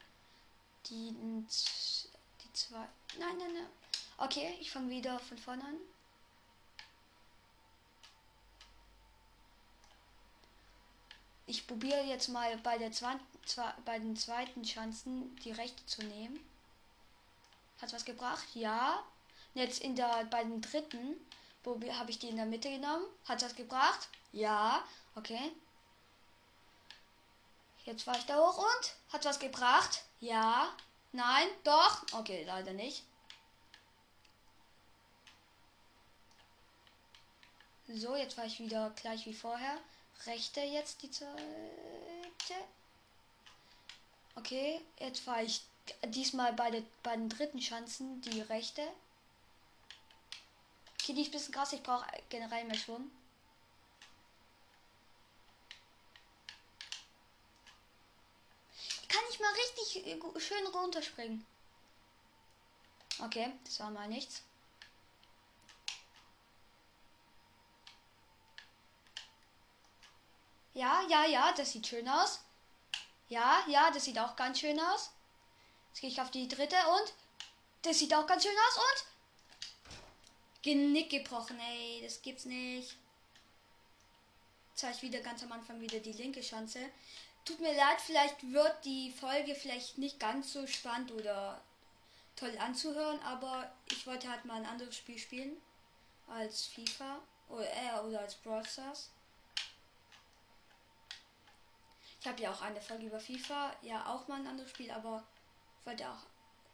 Die, 0.85 1.11
die 1.11 2.53
zwei. 2.53 2.87
Nein, 3.17 3.37
nein, 3.37 3.53
nein. 3.53 3.67
Okay, 4.17 4.57
ich 4.59 4.71
fange 4.71 4.89
wieder 4.89 5.19
von 5.19 5.37
vorne 5.37 5.63
an. 5.63 5.77
Ich 11.45 11.65
probiere 11.65 12.03
jetzt 12.03 12.27
mal 12.27 12.57
bei 12.57 12.77
der 12.77 12.91
zwei, 12.91 13.15
zwei, 13.45 13.73
bei 13.85 13.99
den 13.99 14.17
zweiten 14.17 14.63
Chancen 14.63 15.35
die 15.37 15.51
rechte 15.51 15.85
zu 15.85 16.03
nehmen. 16.03 16.39
Hat 17.81 17.93
was 17.93 18.05
gebracht? 18.05 18.47
Ja. 18.53 19.03
Jetzt 19.57 19.81
in 19.81 19.95
der 19.95 20.23
bei 20.25 20.43
den 20.43 20.61
dritten 20.61 21.15
habe 21.65 22.11
ich 22.11 22.19
die 22.19 22.29
in 22.29 22.35
der 22.35 22.45
Mitte 22.45 22.69
genommen. 22.69 23.07
Hat 23.25 23.41
was 23.41 23.55
gebracht? 23.55 24.07
Ja. 24.31 24.83
Okay. 25.15 25.51
Jetzt 27.83 28.05
war 28.05 28.15
ich 28.15 28.25
da 28.27 28.37
hoch 28.37 28.59
und 28.59 28.93
hat 29.11 29.25
was 29.25 29.39
gebracht? 29.39 30.03
Ja. 30.19 30.71
Nein. 31.11 31.47
Doch. 31.63 32.03
Okay, 32.13 32.43
leider 32.45 32.73
nicht. 32.73 33.03
So, 37.87 38.15
jetzt 38.15 38.37
war 38.37 38.45
ich 38.45 38.59
wieder 38.59 38.91
gleich 38.91 39.25
wie 39.25 39.33
vorher 39.33 39.79
rechte 40.27 40.61
jetzt 40.61 41.01
die 41.01 41.09
zweite. 41.09 41.33
Okay, 44.35 44.79
jetzt 44.99 45.21
fahre 45.21 45.41
ich 45.45 45.63
diesmal 46.05 46.53
bei, 46.53 46.69
der, 46.69 46.83
bei 47.01 47.15
den 47.15 47.29
dritten 47.29 47.59
Schanzen 47.59 48.21
die 48.21 48.41
rechte. 48.41 48.83
Okay, 51.07 51.13
die 51.13 51.21
ist 51.21 51.29
ein 51.29 51.31
bisschen 51.31 51.53
krass. 51.53 51.71
Ich 51.71 51.81
brauche 51.81 52.05
generell 52.27 52.65
mehr 52.65 52.77
Schwung. 52.77 53.09
Kann 59.07 59.21
ich 59.31 59.39
mal 59.39 59.53
richtig 59.53 60.05
äh, 60.05 60.39
schön 60.41 60.67
runterspringen. 60.67 61.45
Okay, 63.23 63.53
das 63.63 63.79
war 63.79 63.89
mal 63.89 64.09
nichts. 64.09 64.41
Ja, 70.73 71.03
ja, 71.07 71.25
ja, 71.25 71.53
das 71.53 71.71
sieht 71.71 71.87
schön 71.87 72.09
aus. 72.09 72.41
Ja, 73.29 73.63
ja, 73.69 73.91
das 73.91 74.03
sieht 74.03 74.19
auch 74.19 74.35
ganz 74.35 74.59
schön 74.59 74.77
aus. 74.77 75.11
Jetzt 75.87 76.01
gehe 76.01 76.09
ich 76.09 76.19
auf 76.19 76.31
die 76.31 76.49
dritte 76.49 76.75
und 76.75 77.13
das 77.83 77.97
sieht 77.97 78.13
auch 78.13 78.27
ganz 78.27 78.43
schön 78.43 78.51
aus 78.51 78.75
und 78.75 79.16
Genick 80.67 81.09
gebrochen, 81.09 81.57
ey, 81.61 82.01
das 82.03 82.21
gibt's 82.21 82.43
nicht. 82.43 82.97
Jetzt 84.75 84.97
ich 84.97 85.01
wieder 85.01 85.21
ganz 85.21 85.41
am 85.41 85.53
Anfang 85.53 85.79
wieder 85.79 85.99
die 85.99 86.11
linke 86.11 86.41
Chance. 86.41 86.79
Tut 87.45 87.61
mir 87.61 87.73
leid, 87.73 88.01
vielleicht 88.01 88.51
wird 88.51 88.83
die 88.83 89.13
Folge 89.13 89.55
vielleicht 89.55 89.97
nicht 89.97 90.19
ganz 90.19 90.51
so 90.51 90.67
spannend 90.67 91.13
oder 91.13 91.61
toll 92.35 92.53
anzuhören, 92.59 93.17
aber 93.21 93.71
ich 93.89 94.05
wollte 94.05 94.29
halt 94.29 94.43
mal 94.43 94.57
ein 94.57 94.65
anderes 94.65 94.97
Spiel 94.97 95.17
spielen 95.17 95.55
als 96.27 96.65
FIFA 96.65 97.21
oder, 97.47 97.63
äh, 97.63 98.05
oder 98.05 98.19
als 98.19 98.35
Brawl 98.35 98.65
Stars. 98.65 99.09
Ich 102.19 102.27
habe 102.27 102.41
ja 102.41 102.51
auch 102.51 102.61
eine 102.61 102.81
Folge 102.81 103.05
über 103.05 103.21
FIFA, 103.21 103.73
ja 103.83 104.05
auch 104.13 104.27
mal 104.27 104.41
ein 104.41 104.47
anderes 104.47 104.71
Spiel, 104.71 104.91
aber 104.91 105.23
ich 105.79 105.85
wollte 105.85 106.09
auch 106.09 106.25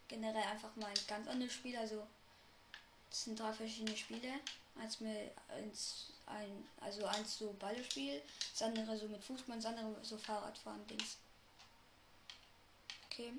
generell 0.08 0.42
einfach 0.42 0.74
mal 0.74 0.88
ein 0.88 1.06
ganz 1.06 1.28
anderes 1.28 1.52
Spiel. 1.52 1.76
Also 1.76 2.04
das 3.14 3.22
sind 3.22 3.38
drei 3.38 3.52
verschiedene 3.52 3.96
Spiele. 3.96 4.40
Eins 4.74 4.98
mit 4.98 5.30
eins, 5.46 6.10
ein, 6.26 6.66
also 6.80 7.06
eins 7.06 7.38
so 7.38 7.52
Ballespiel, 7.60 8.20
das 8.50 8.62
andere 8.62 8.98
so 8.98 9.06
mit 9.06 9.22
Fußball, 9.22 9.54
das 9.54 9.66
andere 9.66 9.94
so 10.02 10.18
Fahrradfahren 10.18 10.84
Dings. 10.88 11.18
Okay. 13.06 13.32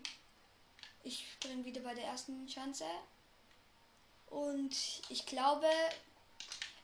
Ich 1.04 1.26
bin 1.42 1.66
wieder 1.66 1.82
bei 1.82 1.94
der 1.94 2.06
ersten 2.06 2.48
Chance. 2.48 2.86
Und 4.28 4.74
ich 5.10 5.26
glaube, 5.26 5.68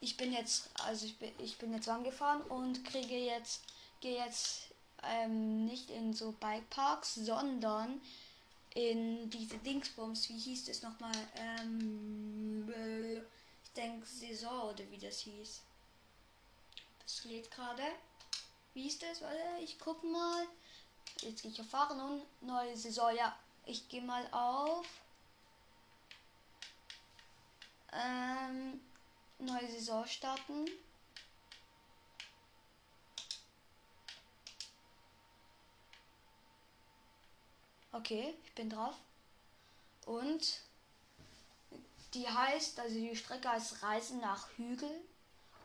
ich 0.02 0.18
bin 0.18 0.34
jetzt, 0.34 0.70
also 0.84 1.06
ich 1.06 1.18
bin, 1.18 1.32
ich 1.40 1.58
bin 1.60 1.74
jetzt 1.74 1.88
angefahren 1.88 2.42
und 2.42 2.84
kriege 2.84 3.16
jetzt, 3.16 3.62
gehe 4.02 4.18
jetzt 4.18 4.64
ähm, 5.04 5.64
nicht 5.64 5.90
in 5.92 6.14
so 6.14 6.34
Bikeparks, 6.34 7.16
sondern 7.16 8.02
in 8.74 9.30
diese 9.30 9.58
Dingsbums, 9.58 10.30
wie 10.30 10.38
hieß 10.38 10.66
das 10.66 10.82
nochmal? 10.82 11.16
Ähm, 11.36 12.74
ich 13.64 13.72
denke 13.74 14.06
Saison 14.06 14.70
oder 14.70 14.90
wie 14.90 14.98
das 14.98 15.20
hieß. 15.20 15.62
Das 17.04 17.26
lädt 17.26 17.52
gerade. 17.52 17.84
Wie 18.74 18.84
hieß 18.84 19.00
das? 19.00 19.22
Warte, 19.22 19.38
ich 19.62 19.78
gucke 19.80 20.06
mal. 20.06 20.48
Jetzt 21.22 21.42
gehe 21.42 21.52
ich 21.52 21.60
auf 21.60 21.70
Fahren 21.70 22.00
und 22.00 22.24
neue 22.42 22.76
Saison. 22.78 23.14
Ja, 23.16 23.38
ich 23.66 23.90
gehe 23.90 24.02
mal 24.02 24.26
auf. 24.32 24.86
Ähm, 27.92 28.80
neue 29.40 29.68
Saison 29.70 30.06
starten. 30.08 30.70
Okay, 37.94 38.34
ich 38.46 38.56
bin 38.56 38.70
drauf. 38.70 38.96
Und 40.06 40.62
die 42.14 42.28
heißt, 42.28 42.80
also 42.80 42.96
die 42.96 43.16
Strecke 43.16 43.50
heißt 43.50 43.84
Reisen 43.84 44.20
nach 44.20 44.48
Hügel. 44.58 44.92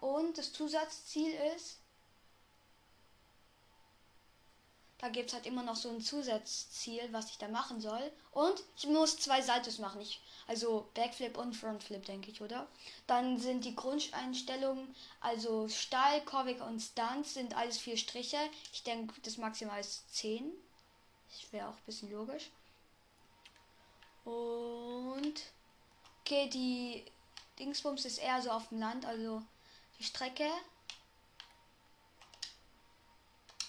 Und 0.00 0.37
das 0.37 0.52
Zusatzziel 0.52 1.33
ist, 1.56 1.78
da 4.99 5.09
gibt 5.11 5.28
es 5.28 5.35
halt 5.35 5.47
immer 5.47 5.62
noch 5.62 5.76
so 5.76 5.88
ein 5.90 6.00
Zusatzziel, 6.00 7.12
was 7.12 7.30
ich 7.30 7.38
da 7.38 7.49
machen 7.49 7.80
soll. 7.80 8.12
Und 8.33 8.62
ich 8.76 8.87
muss 8.87 9.18
zwei 9.18 9.42
Saltos 9.42 9.78
machen. 9.78 10.00
Ich, 10.00 10.21
also 10.47 10.88
Backflip 10.95 11.37
und 11.37 11.54
Frontflip, 11.54 12.04
denke 12.06 12.30
ich, 12.30 12.40
oder? 12.40 12.66
Dann 13.06 13.38
sind 13.38 13.64
die 13.64 13.75
Grundeinstellungen, 13.75 14.95
also 15.21 15.68
Stall, 15.68 16.25
Korvik 16.25 16.61
und 16.62 16.80
Stunts 16.80 17.35
sind 17.35 17.56
alles 17.56 17.78
vier 17.78 17.97
Striche. 17.97 18.38
Ich 18.73 18.83
denke, 18.85 19.21
das 19.23 19.37
maximal 19.37 19.80
ist 19.80 20.12
10. 20.14 20.52
Das 21.30 21.52
wäre 21.52 21.68
auch 21.68 21.75
ein 21.75 21.85
bisschen 21.87 22.11
logisch. 22.11 22.50
Und 24.25 25.42
okay, 26.21 26.49
die 26.49 27.04
Dingsbums 27.59 28.04
ist 28.04 28.18
eher 28.18 28.42
so 28.42 28.50
auf 28.50 28.68
dem 28.68 28.80
Land, 28.80 29.06
also 29.06 29.42
die 29.99 30.04
Strecke. 30.04 30.50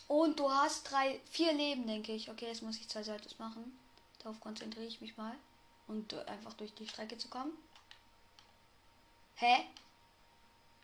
Und 0.07 0.39
du 0.39 0.49
hast 0.49 0.89
drei, 0.89 1.19
vier 1.29 1.53
Leben, 1.53 1.85
denke 1.85 2.13
ich. 2.13 2.29
Okay, 2.29 2.47
jetzt 2.47 2.61
muss 2.61 2.77
ich 2.77 2.87
zwei 2.87 3.03
Saltos 3.03 3.39
machen. 3.39 3.77
Darauf 4.19 4.39
konzentriere 4.39 4.85
ich 4.85 5.01
mich 5.01 5.17
mal. 5.17 5.35
Und 5.87 6.13
einfach 6.27 6.53
durch 6.53 6.73
die 6.73 6.87
Strecke 6.87 7.17
zu 7.17 7.27
kommen. 7.27 7.51
Hä? 9.35 9.65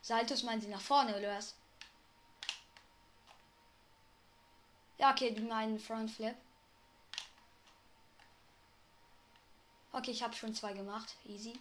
Saltos 0.02 0.44
meinen 0.44 0.62
sie 0.62 0.68
nach 0.68 0.82
vorne, 0.82 1.18
oder 1.18 1.38
was? 1.38 1.56
Ja, 4.98 5.12
okay, 5.12 5.32
die 5.32 5.42
meinen 5.42 5.80
Frontflip. 5.80 6.36
Okay, 9.94 10.12
ich 10.12 10.24
habe 10.24 10.36
schon 10.36 10.56
zwei 10.56 10.74
gemacht. 10.74 11.16
Easy. 11.26 11.54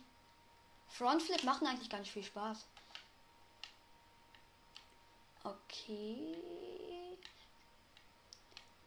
Frontflip 0.89 1.45
machen 1.45 1.67
eigentlich 1.67 1.91
ganz 1.91 2.09
viel 2.09 2.23
Spaß. 2.23 2.67
Okay. 5.45 6.37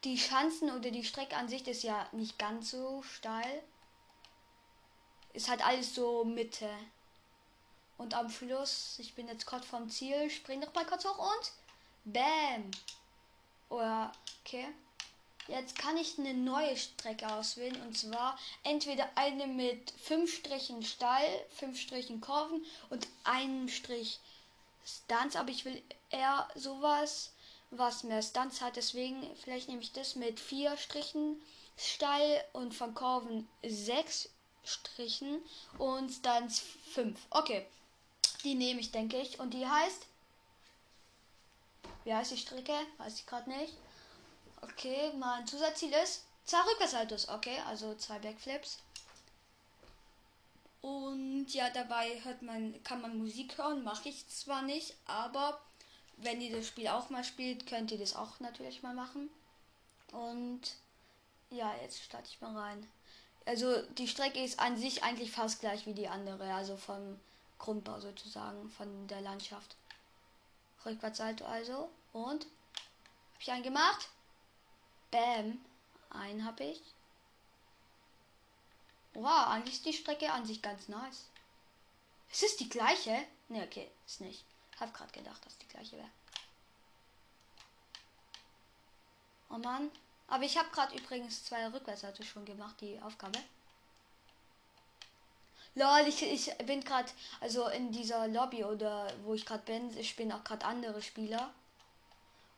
Die 0.02 0.18
Schanzen 0.18 0.70
oder 0.70 0.90
die 0.90 1.04
Strecke 1.04 1.36
an 1.36 1.48
sich 1.48 1.66
ist 1.68 1.84
ja 1.84 2.08
nicht 2.12 2.38
ganz 2.38 2.72
so 2.72 3.02
steil. 3.02 3.62
Ist 5.32 5.48
halt 5.48 5.64
alles 5.64 5.94
so 5.94 6.24
Mitte. 6.24 6.70
Und 7.98 8.14
am 8.14 8.28
Schluss, 8.28 8.98
ich 8.98 9.14
bin 9.14 9.28
jetzt 9.28 9.46
kurz 9.46 9.64
vom 9.64 9.88
Ziel, 9.88 10.28
spring 10.28 10.60
noch 10.60 10.74
mal 10.74 10.86
kurz 10.86 11.04
hoch 11.04 11.18
und 11.18 11.52
Bam. 12.04 12.70
Oder, 13.68 14.12
okay. 14.40 14.68
Jetzt 15.48 15.78
kann 15.78 15.96
ich 15.96 16.18
eine 16.18 16.34
neue 16.34 16.76
Strecke 16.76 17.32
auswählen 17.32 17.80
und 17.82 17.96
zwar 17.96 18.38
entweder 18.64 19.08
eine 19.14 19.46
mit 19.46 19.92
fünf 19.92 20.34
Strichen 20.34 20.82
Stall, 20.82 21.24
fünf 21.50 21.78
Strichen 21.80 22.20
Kurven 22.20 22.64
und 22.90 23.06
einem 23.24 23.68
Strich 23.68 24.18
Stunts, 24.84 25.36
aber 25.36 25.50
ich 25.50 25.64
will 25.64 25.82
eher 26.10 26.48
sowas, 26.54 27.32
was 27.70 28.04
mehr 28.04 28.22
Stunts 28.22 28.60
hat, 28.60 28.76
deswegen 28.76 29.22
vielleicht 29.36 29.68
nehme 29.68 29.82
ich 29.82 29.92
das 29.92 30.16
mit 30.16 30.40
vier 30.40 30.76
Strichen 30.76 31.40
Stall 31.76 32.44
und 32.52 32.74
von 32.74 32.94
Kurven 32.94 33.48
sechs 33.64 34.28
Strichen 34.64 35.40
und 35.78 36.10
Stunts 36.10 36.62
fünf. 36.92 37.20
Okay, 37.30 37.66
die 38.42 38.54
nehme 38.54 38.80
ich, 38.80 38.90
denke 38.90 39.20
ich, 39.20 39.38
und 39.38 39.54
die 39.54 39.66
heißt, 39.66 40.06
wie 42.04 42.14
heißt 42.14 42.32
die 42.32 42.38
Strecke? 42.38 42.74
Weiß 42.98 43.14
ich 43.14 43.26
gerade 43.26 43.50
nicht. 43.50 43.74
Okay, 44.72 45.12
mein 45.18 45.46
Zusatzziel 45.46 45.92
ist 45.92 46.24
zwei 46.44 46.60
Rückwärtssaltos. 46.60 47.28
Okay, 47.28 47.58
also 47.68 47.94
zwei 47.94 48.18
Backflips. 48.18 48.78
Und 50.80 51.48
ja, 51.52 51.70
dabei 51.70 52.20
hört 52.24 52.42
man, 52.42 52.82
kann 52.82 53.00
man 53.00 53.18
Musik 53.18 53.58
hören. 53.58 53.84
Mache 53.84 54.08
ich 54.08 54.28
zwar 54.28 54.62
nicht, 54.62 54.94
aber 55.06 55.60
wenn 56.16 56.40
ihr 56.40 56.56
das 56.56 56.68
Spiel 56.68 56.88
auch 56.88 57.10
mal 57.10 57.24
spielt, 57.24 57.66
könnt 57.66 57.90
ihr 57.90 57.98
das 57.98 58.16
auch 58.16 58.40
natürlich 58.40 58.82
mal 58.82 58.94
machen. 58.94 59.30
Und 60.12 60.62
ja, 61.50 61.74
jetzt 61.82 62.02
starte 62.02 62.28
ich 62.28 62.40
mal 62.40 62.56
rein. 62.56 62.86
Also 63.44 63.82
die 63.98 64.08
Strecke 64.08 64.42
ist 64.42 64.58
an 64.58 64.76
sich 64.76 65.04
eigentlich 65.04 65.30
fast 65.30 65.60
gleich 65.60 65.86
wie 65.86 65.94
die 65.94 66.08
andere, 66.08 66.52
also 66.52 66.76
vom 66.76 67.20
Grundbau 67.58 68.00
sozusagen, 68.00 68.68
von 68.70 69.06
der 69.06 69.20
Landschaft. 69.20 69.76
Rückwärtssalto 70.84 71.44
also. 71.44 71.88
Und 72.12 72.44
habe 72.44 73.42
ich 73.42 73.50
einen 73.50 73.62
gemacht? 73.62 74.08
Bam. 75.16 75.58
Einen 76.10 76.44
habe 76.44 76.64
ich. 76.64 76.82
Wow, 79.14 79.48
eigentlich 79.48 79.76
ist 79.76 79.86
die 79.86 79.94
Strecke 79.94 80.30
an 80.30 80.44
sich 80.44 80.60
ganz 80.60 80.88
nice. 80.88 81.30
Ist 82.30 82.42
es 82.42 82.56
die 82.58 82.68
gleiche? 82.68 83.24
Ne, 83.48 83.62
okay, 83.62 83.90
ist 84.06 84.20
nicht. 84.20 84.44
Hab 84.78 84.92
gerade 84.92 85.12
gedacht, 85.12 85.44
dass 85.46 85.56
die 85.56 85.68
gleiche 85.68 85.96
wäre. 85.96 86.10
Oh 89.48 89.56
Mann. 89.56 89.90
Aber 90.28 90.44
ich 90.44 90.58
habe 90.58 90.68
gerade 90.68 90.94
übrigens 90.98 91.44
zwei 91.46 91.66
Rückwärtssalto 91.66 92.22
schon 92.22 92.44
gemacht, 92.44 92.78
die 92.82 93.00
Aufgabe. 93.00 93.38
Lol, 95.76 96.08
ich, 96.08 96.22
ich 96.22 96.54
bin 96.66 96.82
gerade, 96.82 97.10
also 97.40 97.68
in 97.68 97.90
dieser 97.90 98.28
Lobby 98.28 98.64
oder 98.64 99.10
wo 99.24 99.32
ich 99.32 99.46
gerade 99.46 99.64
bin, 99.64 99.96
ich 99.96 100.14
bin 100.14 100.30
auch 100.30 100.44
gerade 100.44 100.66
andere 100.66 101.00
Spieler. 101.00 101.54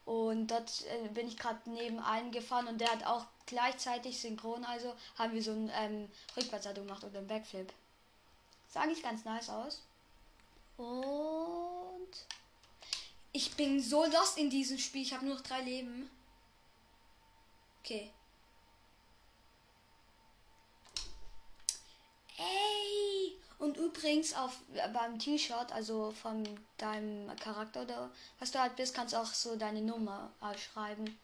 Und 0.09 0.47
dort 0.47 0.87
äh, 0.87 1.09
bin 1.09 1.29
ich 1.29 1.37
gerade 1.37 1.59
neben 1.67 1.99
einen 1.99 2.31
gefahren 2.31 2.67
und 2.67 2.81
der 2.81 2.91
hat 2.91 3.05
auch 3.05 3.27
gleichzeitig 3.45 4.19
synchron, 4.19 4.65
also 4.65 4.95
haben 5.19 5.35
wir 5.35 5.43
so 5.43 5.51
ein 5.51 5.71
ähm, 5.75 6.11
Rückwärtssalto 6.35 6.81
gemacht 6.81 7.05
oder 7.05 7.19
ein 7.19 7.27
Backflip. 7.27 7.71
Sah 8.73 8.81
eigentlich 8.81 9.03
ganz 9.03 9.27
nice 9.27 9.51
aus. 9.51 9.83
Und 10.79 12.09
ich 13.33 13.55
bin 13.55 13.83
so 13.83 14.07
lost 14.07 14.39
in 14.39 14.49
diesem 14.49 14.79
Spiel. 14.79 15.03
Ich 15.03 15.13
habe 15.13 15.27
nur 15.27 15.35
noch 15.35 15.43
drei 15.43 15.61
Leben. 15.61 16.11
Okay. 17.85 18.11
Ey! 22.39 23.18
Und 23.59 23.77
übrigens 23.77 24.35
auf 24.35 24.57
beim 24.93 25.19
T-Shirt, 25.19 25.73
also 25.73 26.13
von 26.13 26.45
deinem 26.77 27.35
Charakter 27.37 27.83
oder 27.83 28.11
was 28.39 28.53
du 28.53 28.61
halt 28.61 28.77
bist, 28.77 28.95
kannst 28.95 29.15
auch 29.15 29.27
so 29.27 29.57
deine 29.57 29.83
Nummer 29.83 30.31
schreiben. 30.57 31.19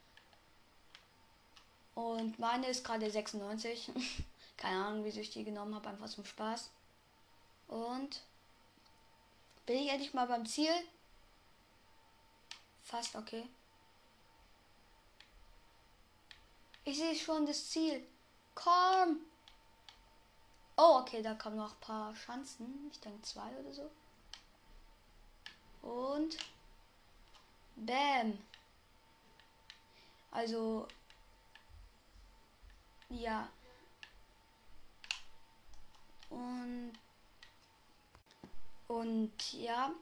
Und 1.94 2.38
meine 2.40 2.66
ist 2.66 2.84
gerade 2.84 3.08
96. 3.08 3.92
Keine 4.56 4.84
Ahnung, 4.84 5.04
wieso 5.04 5.20
ich 5.20 5.30
die 5.30 5.44
genommen 5.44 5.74
habe, 5.74 5.88
einfach 5.88 6.08
zum 6.08 6.24
Spaß. 6.24 6.70
Und 7.68 8.20
bin 9.66 9.78
ich 9.78 9.88
endlich 9.88 10.12
mal 10.12 10.26
beim 10.26 10.44
Ziel? 10.44 10.74
Fast 12.82 13.14
okay. 13.14 13.48
Ich 16.84 16.98
sehe 16.98 17.14
schon 17.14 17.46
das 17.46 17.70
Ziel. 17.70 18.04
Komm! 18.54 19.20
Oh, 20.76 20.98
okay, 21.00 21.22
da 21.22 21.34
kommen 21.34 21.56
noch 21.56 21.72
ein 21.72 21.80
paar 21.80 22.14
Schanzen. 22.16 22.90
Ich 22.92 23.00
denke 23.00 23.22
zwei 23.22 23.48
oder 23.58 23.72
so. 23.72 23.90
Und 25.82 26.37
Bam. 27.76 28.38
Also 30.30 30.88
ja. 33.10 33.48
Und 36.30 36.92
und 38.88 39.52
ja. 39.52 39.92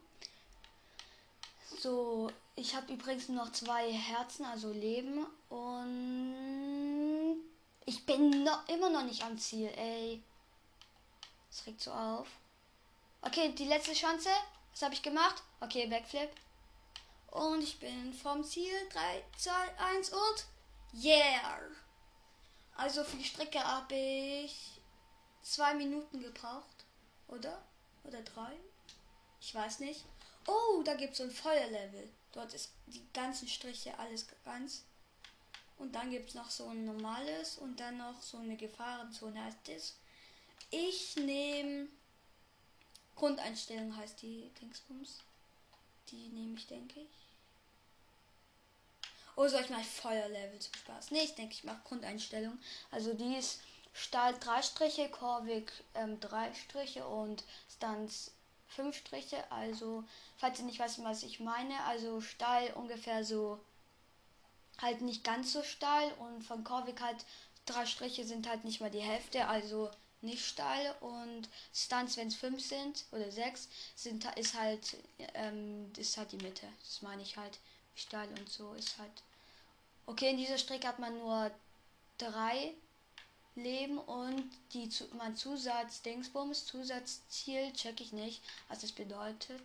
So, 1.79 2.31
ich 2.55 2.75
habe 2.77 2.93
übrigens 2.93 3.29
noch 3.29 3.51
zwei 3.53 3.93
Herzen, 3.93 4.45
also 4.45 4.71
Leben 4.73 5.27
und 5.49 7.37
ich 7.85 8.07
bin 8.07 8.45
noch 8.45 8.69
immer 8.69 8.89
noch 8.91 9.05
nicht 9.05 9.25
am 9.25 9.37
Ziel, 9.37 9.69
ey. 9.77 10.23
Das 11.53 11.67
regt 11.67 11.83
so 11.83 11.93
auf. 11.93 12.29
Okay, 13.21 13.53
die 13.53 13.67
letzte 13.67 13.93
Chance. 13.93 14.31
Was 14.71 14.83
habe 14.83 14.95
ich 14.95 15.03
gemacht? 15.03 15.43
Okay, 15.61 15.87
Backflip. 15.87 16.31
Und 17.31 17.63
ich 17.63 17.79
bin 17.79 18.15
vom 18.15 18.43
Ziel. 18.43 18.73
3, 18.91 19.23
2, 19.37 19.53
1 19.79 20.11
und 20.11 20.47
yeah! 20.95 21.61
Also 22.75 23.05
für 23.05 23.19
die 23.19 23.25
Strecke 23.25 23.63
habe 23.63 23.95
ich 23.95 24.81
zwei 25.43 25.75
Minuten 25.75 26.21
gebraucht. 26.23 26.87
Oder? 27.29 27.63
Oder 28.05 28.23
drei? 28.23 28.57
Ich 29.41 29.55
weiß 29.55 29.81
nicht. 29.81 30.07
Oh, 30.47 30.83
da 30.83 30.95
gibt 30.95 31.13
es 31.13 31.19
so 31.19 31.25
ein 31.25 31.31
Feuerlevel. 31.31 32.09
Dort 32.33 32.55
ist 32.55 32.73
die 32.87 33.07
ganzen 33.13 33.47
Striche 33.47 33.99
alles 33.99 34.27
ganz. 34.43 34.85
Und 35.79 35.95
dann 35.95 36.11
gibt 36.11 36.31
es 36.31 36.35
noch 36.35 36.51
so 36.51 36.69
ein 36.69 36.87
normales 36.87 37.59
und 37.59 37.79
dann 37.79 37.99
noch 37.99 38.23
so 38.23 38.39
eine 38.39 38.57
Gefahrenzone 38.57 39.45
heißt 39.45 39.69
das. 39.69 39.95
Ich 40.73 41.17
nehme 41.17 41.87
Grundeinstellung 43.15 43.95
heißt 43.95 44.23
die 44.23 44.51
Dingsbums. 44.61 45.19
Die 46.09 46.29
nehme 46.29 46.57
ich, 46.57 46.67
denke 46.67 47.01
ich. 47.01 47.09
Oh, 49.37 49.47
soll 49.47 49.61
ich 49.61 49.71
mal 49.71 49.85
Feuerlevel 49.85 50.59
zum 50.59 50.75
Spaß? 50.75 51.11
Ne, 51.11 51.23
ich 51.23 51.35
denke, 51.35 51.53
ich 51.53 51.65
mache 51.65 51.83
Grundeinstellung. 51.85 52.59
Also 52.91 53.13
die 53.13 53.37
ist 53.37 53.61
Stahl 53.93 54.35
3 54.39 54.63
Striche, 54.63 55.11
Korvik 55.11 55.71
3 55.93 56.47
ähm, 56.47 56.55
Striche 56.55 57.07
und 57.07 57.45
Stunts 57.71 58.33
5 58.69 58.97
Striche. 58.97 59.45
Also, 59.53 60.05
falls 60.39 60.59
ihr 60.59 60.65
nicht 60.65 60.81
wisst, 60.81 61.05
was 61.05 61.23
ich 61.23 61.39
meine, 61.39 61.85
also 61.85 62.23
Stahl 62.23 62.73
ungefähr 62.75 63.25
so 63.25 63.61
halt 64.79 65.03
nicht 65.03 65.23
ganz 65.23 65.53
so 65.53 65.63
steil 65.63 66.11
und 66.15 66.43
von 66.43 66.65
Korvik 66.65 67.03
halt 67.03 67.27
drei 67.67 67.85
Striche 67.85 68.25
sind 68.25 68.49
halt 68.49 68.65
nicht 68.65 68.81
mal 68.81 68.91
die 68.91 69.01
Hälfte, 69.01 69.47
also 69.47 69.91
nicht 70.23 70.45
steil 70.45 70.95
und 71.01 71.49
Stunts, 71.75 72.17
wenn 72.17 72.29
es 72.29 72.35
fünf 72.35 72.65
sind 72.65 73.05
oder 73.13 73.31
sechs, 73.31 73.69
sind 73.97 74.25
ist 74.37 74.55
halt 74.55 74.97
ähm, 75.35 75.91
ist 75.97 76.17
halt 76.17 76.33
die 76.33 76.39
Mitte. 76.39 76.67
Das 76.81 77.03
meine 77.03 77.23
ich 77.23 77.37
halt 77.37 77.59
steil 77.95 78.29
und 78.39 78.49
so 78.49 78.73
ist 78.75 78.99
halt. 78.99 79.23
Okay, 80.07 80.31
in 80.31 80.37
dieser 80.37 80.59
Strecke 80.59 80.89
hat 80.89 80.99
man 80.99 81.19
nur 81.19 81.51
drei 82.19 82.75
Leben 83.55 83.99
und 83.99 84.51
die 84.73 84.89
mein 85.17 85.37
Zusatz 85.37 86.03
Dingsbums 86.03 86.67
Zusatzziel 86.67 87.73
check 87.73 88.01
ich 88.01 88.13
nicht, 88.13 88.43
was 88.69 88.81
das 88.81 88.93
bedeutet. 88.93 89.61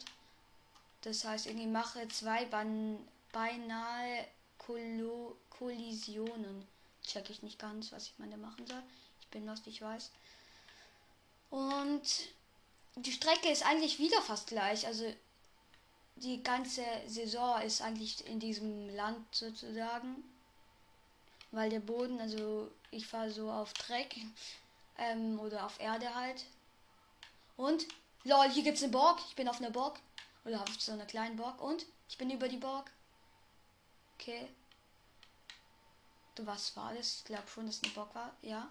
Das 1.02 1.24
heißt, 1.24 1.46
irgendwie 1.46 1.67
mache 1.67 2.08
zwei 2.10 2.46
Ban 2.46 3.00
beinahe 3.32 4.26
Kollo 4.58 5.38
Kollisionen. 5.50 6.67
Check 7.06 7.30
ich 7.30 7.43
nicht 7.43 7.60
ganz, 7.60 7.91
was 7.91 8.08
ich 8.08 8.13
meine 8.17 8.38
machen 8.38 8.67
soll. 8.67 8.84
Ich 9.22 9.28
bin 9.28 9.46
lost, 9.46 9.65
ich 9.67 9.82
weiß. 9.82 10.12
Und 11.50 12.02
die 12.96 13.12
Strecke 13.12 13.50
ist 13.50 13.66
eigentlich 13.66 14.00
wieder 14.00 14.22
fast 14.22 14.48
gleich. 14.48 14.86
Also 14.86 15.06
die 16.16 16.42
ganze 16.44 16.84
Saison 17.06 17.62
ist 17.62 17.82
eigentlich 17.82 18.26
in 18.28 18.40
diesem 18.40 18.90
Land 18.96 19.24
sozusagen. 19.34 20.24
Weil 21.52 21.70
der 21.70 21.80
Boden, 21.80 22.20
also 22.20 22.70
ich 22.92 23.08
fahre 23.08 23.32
so 23.32 23.50
auf 23.50 23.74
Dreck 23.74 24.16
ähm, 24.98 25.40
oder 25.40 25.66
auf 25.66 25.80
Erde 25.80 26.14
halt. 26.14 26.44
Und, 27.56 27.88
lol, 28.24 28.50
hier 28.50 28.64
gibt's 28.64 28.84
eine 28.84 28.92
Borg. 28.92 29.20
Ich 29.30 29.36
bin 29.36 29.48
auf 29.48 29.60
einer 29.60 29.72
Borg. 29.72 30.00
Oder 30.44 30.62
auf 30.62 30.70
so 30.80 30.92
einer 30.92 31.06
kleinen 31.06 31.38
Borg. 31.38 31.62
Und, 31.62 31.86
ich 32.10 32.18
bin 32.18 32.30
über 32.30 32.48
die 32.48 32.58
Borg. 32.58 32.92
Okay. 34.20 34.48
Was 36.40 36.76
war 36.76 36.94
das? 36.94 37.20
Ich 37.20 37.26
glaube 37.26 37.48
schon, 37.48 37.66
dass 37.66 37.82
eine 37.84 37.94
Borg 37.94 38.14
war. 38.14 38.32
Ja. 38.42 38.70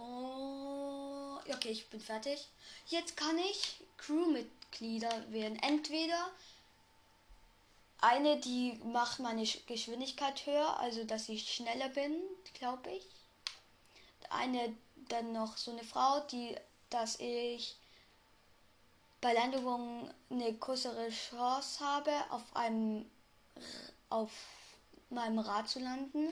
Oh, 0.00 1.38
okay, 1.52 1.70
ich 1.70 1.88
bin 1.88 2.00
fertig. 2.00 2.48
Jetzt 2.86 3.16
kann 3.16 3.38
ich 3.38 3.76
Crewmitglieder 3.98 5.30
werden. 5.30 5.58
Entweder 5.62 6.30
eine, 8.00 8.38
die 8.40 8.80
macht 8.84 9.18
meine 9.18 9.44
Geschwindigkeit 9.66 10.46
höher, 10.46 10.78
also 10.78 11.04
dass 11.04 11.28
ich 11.28 11.52
schneller 11.52 11.90
bin, 11.90 12.16
glaube 12.54 12.90
ich. 12.90 13.04
Eine, 14.30 14.74
dann 15.08 15.32
noch 15.32 15.56
so 15.56 15.72
eine 15.72 15.84
Frau, 15.84 16.20
die, 16.20 16.56
dass 16.88 17.18
ich 17.20 17.76
bei 19.20 19.34
Landungen 19.34 20.12
eine 20.30 20.54
größere 20.54 21.10
Chance 21.10 21.84
habe, 21.84 22.12
auf 22.30 22.44
einem, 22.54 23.10
auf 24.08 24.30
meinem 25.10 25.40
Rad 25.40 25.68
zu 25.68 25.80
landen. 25.80 26.28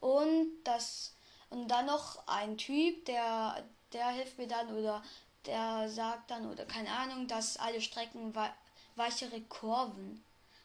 Und 0.00 0.64
das 0.64 1.12
und 1.50 1.68
dann 1.68 1.86
noch 1.86 2.26
ein 2.26 2.58
Typ, 2.58 3.04
der, 3.06 3.64
der 3.92 4.08
hilft 4.10 4.38
mir 4.38 4.48
dann 4.48 4.76
oder 4.76 5.02
der 5.46 5.88
sagt 5.88 6.30
dann 6.30 6.50
oder 6.50 6.66
keine 6.66 6.90
Ahnung, 6.90 7.26
dass 7.26 7.56
alle 7.56 7.80
Strecken 7.80 8.34
weichere 8.96 9.40
Kurven. 9.42 10.22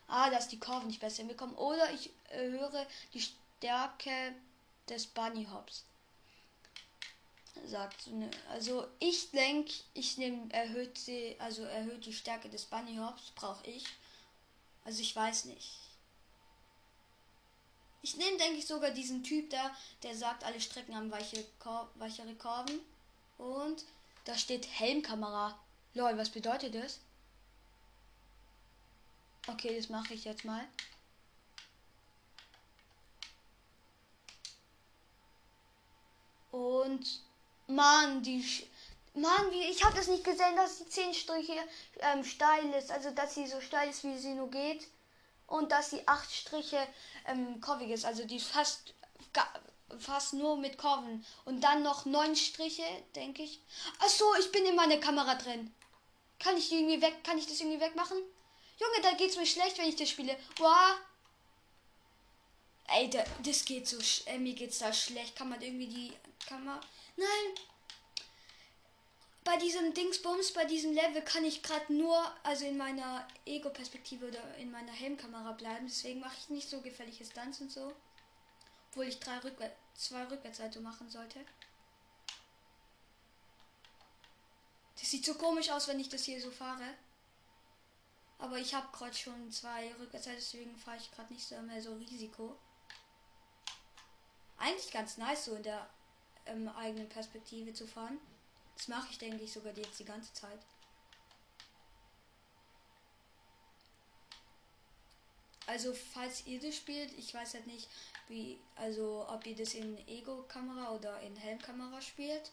Ah, 0.07 0.29
dass 0.29 0.49
die 0.49 0.59
Kurven 0.59 0.87
nicht 0.87 0.99
besser 0.99 1.19
hinbekommen. 1.19 1.55
Oder 1.55 1.91
ich 1.93 2.09
äh, 2.29 2.49
höre 2.49 2.85
die 3.13 3.21
Stärke 3.21 4.35
des 4.89 5.07
Bunny 5.07 5.47
Hops. 5.51 5.85
Sagt 7.65 8.01
so 8.01 8.11
Also 8.49 8.87
ich 8.99 9.31
denke, 9.31 9.71
ich 9.93 10.17
nehme 10.17 10.51
erhöht 10.51 10.97
sie, 10.97 11.35
also 11.39 11.63
erhöht 11.63 12.05
die 12.05 12.13
Stärke 12.13 12.49
des 12.49 12.65
Bunny 12.65 12.97
Hops, 12.97 13.31
brauche 13.35 13.65
ich. 13.69 13.85
Also 14.83 15.01
ich 15.01 15.15
weiß 15.15 15.45
nicht. 15.45 15.82
Ich 18.03 18.17
nehme, 18.17 18.37
denke 18.37 18.57
ich, 18.57 18.67
sogar 18.67 18.91
diesen 18.91 19.23
Typ 19.23 19.49
da, 19.49 19.71
der 20.03 20.13
sagt, 20.13 20.43
alle 20.43 20.59
Strecken 20.59 20.93
haben 20.93 21.09
weiche 21.09 21.45
Kor 21.57 21.89
weichere 21.95 22.35
Kurven. 22.35 22.81
Und 23.37 23.85
da 24.25 24.37
steht 24.37 24.67
Helmkamera. 24.67 25.57
Lol, 25.93 26.17
was 26.17 26.29
bedeutet 26.29 26.75
das? 26.75 26.99
Okay, 29.47 29.77
das 29.77 29.87
mache 29.87 30.13
ich 30.13 30.25
jetzt 30.25 30.43
mal. 30.43 30.67
Und 36.51 37.21
Mann, 37.67 38.21
die 38.21 38.45
Mann, 39.13 39.51
wie 39.51 39.63
ich 39.71 39.81
habe 39.83 39.95
das 39.95 40.09
nicht 40.09 40.25
gesehen, 40.25 40.57
dass 40.57 40.79
die 40.79 40.89
10 40.89 41.13
Striche 41.13 41.55
ähm, 41.99 42.25
steil 42.25 42.69
ist, 42.73 42.91
also 42.91 43.11
dass 43.11 43.33
sie 43.33 43.47
so 43.47 43.61
steil 43.61 43.89
ist, 43.89 44.03
wie 44.03 44.17
sie 44.17 44.33
nur 44.33 44.51
geht 44.51 44.87
und 45.47 45.71
dass 45.71 45.91
sie 45.91 46.07
acht 46.07 46.31
Striche 46.31 46.87
ähm, 47.27 47.61
kurvig 47.61 47.89
ist, 47.89 48.05
also 48.05 48.25
die 48.25 48.39
fast 48.39 48.93
fast 49.99 50.33
nur 50.33 50.57
mit 50.57 50.77
Kurven 50.77 51.25
und 51.45 51.61
dann 51.61 51.83
noch 51.83 52.05
neun 52.05 52.35
Striche, 52.35 52.83
denke 53.15 53.43
ich. 53.43 53.59
Ach 53.99 54.09
so, 54.09 54.25
ich 54.39 54.51
bin 54.51 54.65
in 54.65 54.75
meiner 54.75 54.97
Kamera 54.97 55.35
drin. 55.35 55.73
Kann 56.39 56.57
ich 56.57 56.69
die 56.69 56.75
irgendwie 56.75 57.01
weg? 57.01 57.23
Kann 57.23 57.37
ich 57.37 57.47
das 57.47 57.59
irgendwie 57.59 57.79
wegmachen? 57.79 58.17
Junge, 58.79 59.01
da 59.01 59.11
geht's 59.13 59.37
mir 59.37 59.45
schlecht, 59.45 59.77
wenn 59.77 59.87
ich 59.87 59.95
das 59.95 60.09
spiele. 60.09 60.35
Wow. 60.57 60.97
Ey, 62.87 63.09
da, 63.09 63.23
das 63.43 63.63
geht 63.63 63.87
so. 63.87 63.97
Äh, 64.25 64.39
mir 64.39 64.53
geht's 64.53 64.79
da 64.79 64.91
schlecht. 64.91 65.35
Kann 65.35 65.49
man 65.49 65.61
irgendwie 65.61 65.87
die 65.87 66.13
Kamera. 66.47 66.81
Nein, 67.15 67.55
bei 69.43 69.57
diesem 69.57 69.93
Dingsbums, 69.93 70.53
bei 70.53 70.65
diesem 70.65 70.93
Level 70.93 71.21
kann 71.21 71.43
ich 71.43 71.63
gerade 71.63 71.93
nur, 71.93 72.17
also 72.43 72.65
in 72.65 72.77
meiner 72.77 73.27
Ego-Perspektive 73.45 74.27
oder 74.27 74.55
in 74.55 74.71
meiner 74.71 74.91
Helmkamera 74.91 75.51
bleiben. 75.51 75.87
Deswegen 75.87 76.21
mache 76.21 76.37
ich 76.39 76.49
nicht 76.49 76.69
so 76.69 76.81
gefährliche 76.81 77.25
Stunts 77.25 77.59
und 77.59 77.71
so. 77.71 77.93
Obwohl 78.89 79.05
ich 79.05 79.19
drei 79.19 79.37
Rückwär 79.39 79.71
zwei 79.95 80.23
Rückwärtsseite 80.23 80.79
machen 80.79 81.09
sollte. 81.09 81.39
Das 84.99 85.11
sieht 85.11 85.25
so 85.25 85.35
komisch 85.35 85.69
aus, 85.69 85.87
wenn 85.87 85.99
ich 85.99 86.09
das 86.09 86.23
hier 86.23 86.41
so 86.41 86.49
fahre. 86.49 86.95
Aber 88.39 88.57
ich 88.57 88.73
habe 88.73 88.87
gerade 88.91 89.13
schon 89.13 89.51
zwei 89.51 89.93
Rückwärtsseite, 89.99 90.37
deswegen 90.37 90.75
fahre 90.77 90.97
ich 90.97 91.11
gerade 91.11 91.31
nicht 91.31 91.45
so 91.45 91.59
mehr 91.61 91.81
so 91.81 91.93
Risiko. 91.95 92.57
Eigentlich 94.57 94.91
ganz 94.91 95.17
nice, 95.17 95.45
so 95.45 95.55
in 95.55 95.63
der 95.63 95.89
ähm, 96.45 96.67
eigenen 96.69 97.09
Perspektive 97.09 97.73
zu 97.73 97.85
fahren. 97.85 98.19
Das 98.75 98.87
mache 98.87 99.07
ich, 99.11 99.17
denke 99.17 99.43
ich, 99.43 99.51
sogar 99.51 99.73
jetzt 99.77 99.99
die 99.99 100.05
ganze 100.05 100.33
Zeit. 100.33 100.59
Also, 105.65 105.93
falls 105.93 106.45
ihr 106.45 106.59
das 106.59 106.75
spielt, 106.75 107.17
ich 107.17 107.33
weiß 107.33 107.53
halt 107.53 107.67
nicht, 107.67 107.87
wie, 108.27 108.59
also, 108.75 109.25
ob 109.29 109.45
ihr 109.45 109.55
das 109.55 109.73
in 109.73 109.97
Ego-Kamera 110.07 110.91
oder 110.91 111.19
in 111.21 111.35
Helmkamera 111.35 112.01
spielt. 112.01 112.51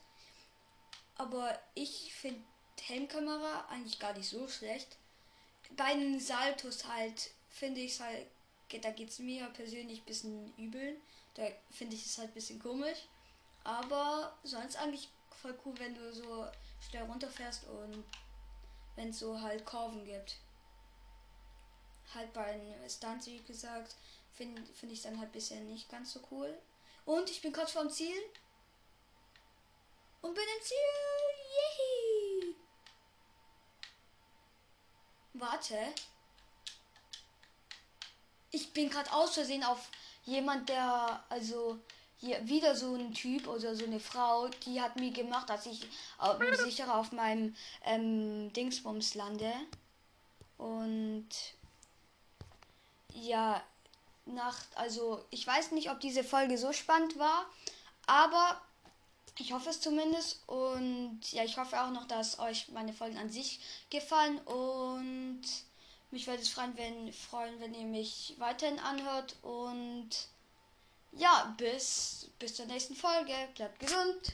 Aber 1.16 1.58
ich 1.74 2.14
finde 2.14 2.40
Helmkamera 2.80 3.66
eigentlich 3.68 3.98
gar 3.98 4.14
nicht 4.14 4.28
so 4.28 4.48
schlecht. 4.48 4.96
Bei 5.76 5.94
den 5.94 6.18
Saltos 6.18 6.86
halt, 6.86 7.30
finde 7.48 7.80
ich 7.80 7.92
es 7.92 8.00
halt, 8.00 8.26
da 8.80 8.90
geht 8.90 9.10
es 9.10 9.18
mir 9.18 9.46
persönlich 9.48 10.00
ein 10.00 10.06
bisschen 10.06 10.54
übel. 10.56 10.96
Da 11.34 11.42
finde 11.70 11.96
ich 11.96 12.06
es 12.06 12.18
halt 12.18 12.30
ein 12.30 12.34
bisschen 12.34 12.60
komisch. 12.60 12.98
Aber 13.64 14.38
sonst 14.44 14.76
eigentlich 14.76 15.08
voll 15.40 15.58
cool, 15.64 15.78
wenn 15.78 15.94
du 15.94 16.12
so 16.12 16.46
schnell 16.80 17.04
runterfährst 17.04 17.64
und 17.64 18.04
wenn 18.96 19.10
es 19.10 19.18
so 19.18 19.40
halt 19.40 19.64
Kurven 19.64 20.04
gibt. 20.04 20.36
Halt 22.14 22.32
bei 22.32 22.52
den 22.52 22.90
Stunts, 22.90 23.26
wie 23.26 23.40
gesagt, 23.42 23.94
finde 24.34 24.62
find 24.74 24.92
ich 24.92 25.02
dann 25.02 25.18
halt 25.18 25.32
bisher 25.32 25.60
nicht 25.60 25.88
ganz 25.88 26.12
so 26.12 26.20
cool. 26.30 26.56
Und 27.04 27.30
ich 27.30 27.40
bin 27.40 27.52
kurz 27.52 27.72
vorm 27.72 27.90
Ziel. 27.90 28.20
Und 30.20 30.34
bin 30.34 30.44
im 30.56 30.62
Ziel. 30.62 30.76
Yay! 31.56 32.54
Warte. 35.34 35.78
Ich 38.50 38.72
bin 38.72 38.90
gerade 38.90 39.12
aus 39.12 39.34
Versehen 39.34 39.64
auf 39.64 39.88
jemand, 40.24 40.68
der 40.68 41.24
also 41.28 41.78
hier 42.20 42.46
wieder 42.46 42.76
so 42.76 42.94
ein 42.94 43.14
Typ 43.14 43.46
oder 43.46 43.74
so 43.74 43.84
eine 43.84 44.00
Frau, 44.00 44.48
die 44.66 44.80
hat 44.80 44.96
mir 44.96 45.10
gemacht, 45.10 45.48
dass 45.48 45.66
ich 45.66 45.84
äh, 46.20 46.56
sicher 46.56 46.94
auf 46.94 47.12
meinem 47.12 47.54
ähm, 47.84 48.52
Dingsbums 48.52 49.14
lande. 49.14 49.52
Und 50.58 51.28
ja, 53.14 53.62
nach, 54.26 54.56
also 54.74 55.24
ich 55.30 55.46
weiß 55.46 55.72
nicht, 55.72 55.90
ob 55.90 56.00
diese 56.00 56.22
Folge 56.22 56.58
so 56.58 56.72
spannend 56.72 57.18
war, 57.18 57.46
aber 58.06 58.60
ich 59.38 59.52
hoffe 59.52 59.70
es 59.70 59.80
zumindest. 59.80 60.42
Und 60.46 61.20
ja, 61.32 61.44
ich 61.44 61.56
hoffe 61.56 61.80
auch 61.80 61.90
noch, 61.90 62.06
dass 62.06 62.38
euch 62.38 62.68
meine 62.68 62.92
Folgen 62.92 63.16
an 63.16 63.30
sich 63.30 63.60
gefallen. 63.88 64.38
Und 64.40 65.42
mich 66.10 66.26
würde 66.26 66.42
es 66.42 66.50
freuen, 66.50 66.76
wenn, 66.76 67.12
freuen, 67.12 67.58
wenn 67.60 67.74
ihr 67.74 67.86
mich 67.86 68.34
weiterhin 68.38 68.78
anhört. 68.78 69.36
Und 69.42 70.10
ja, 71.12 71.54
bis, 71.58 72.30
bis 72.38 72.54
zur 72.54 72.66
nächsten 72.66 72.94
Folge. 72.94 73.32
Bleibt 73.54 73.78
gesund. 73.80 74.28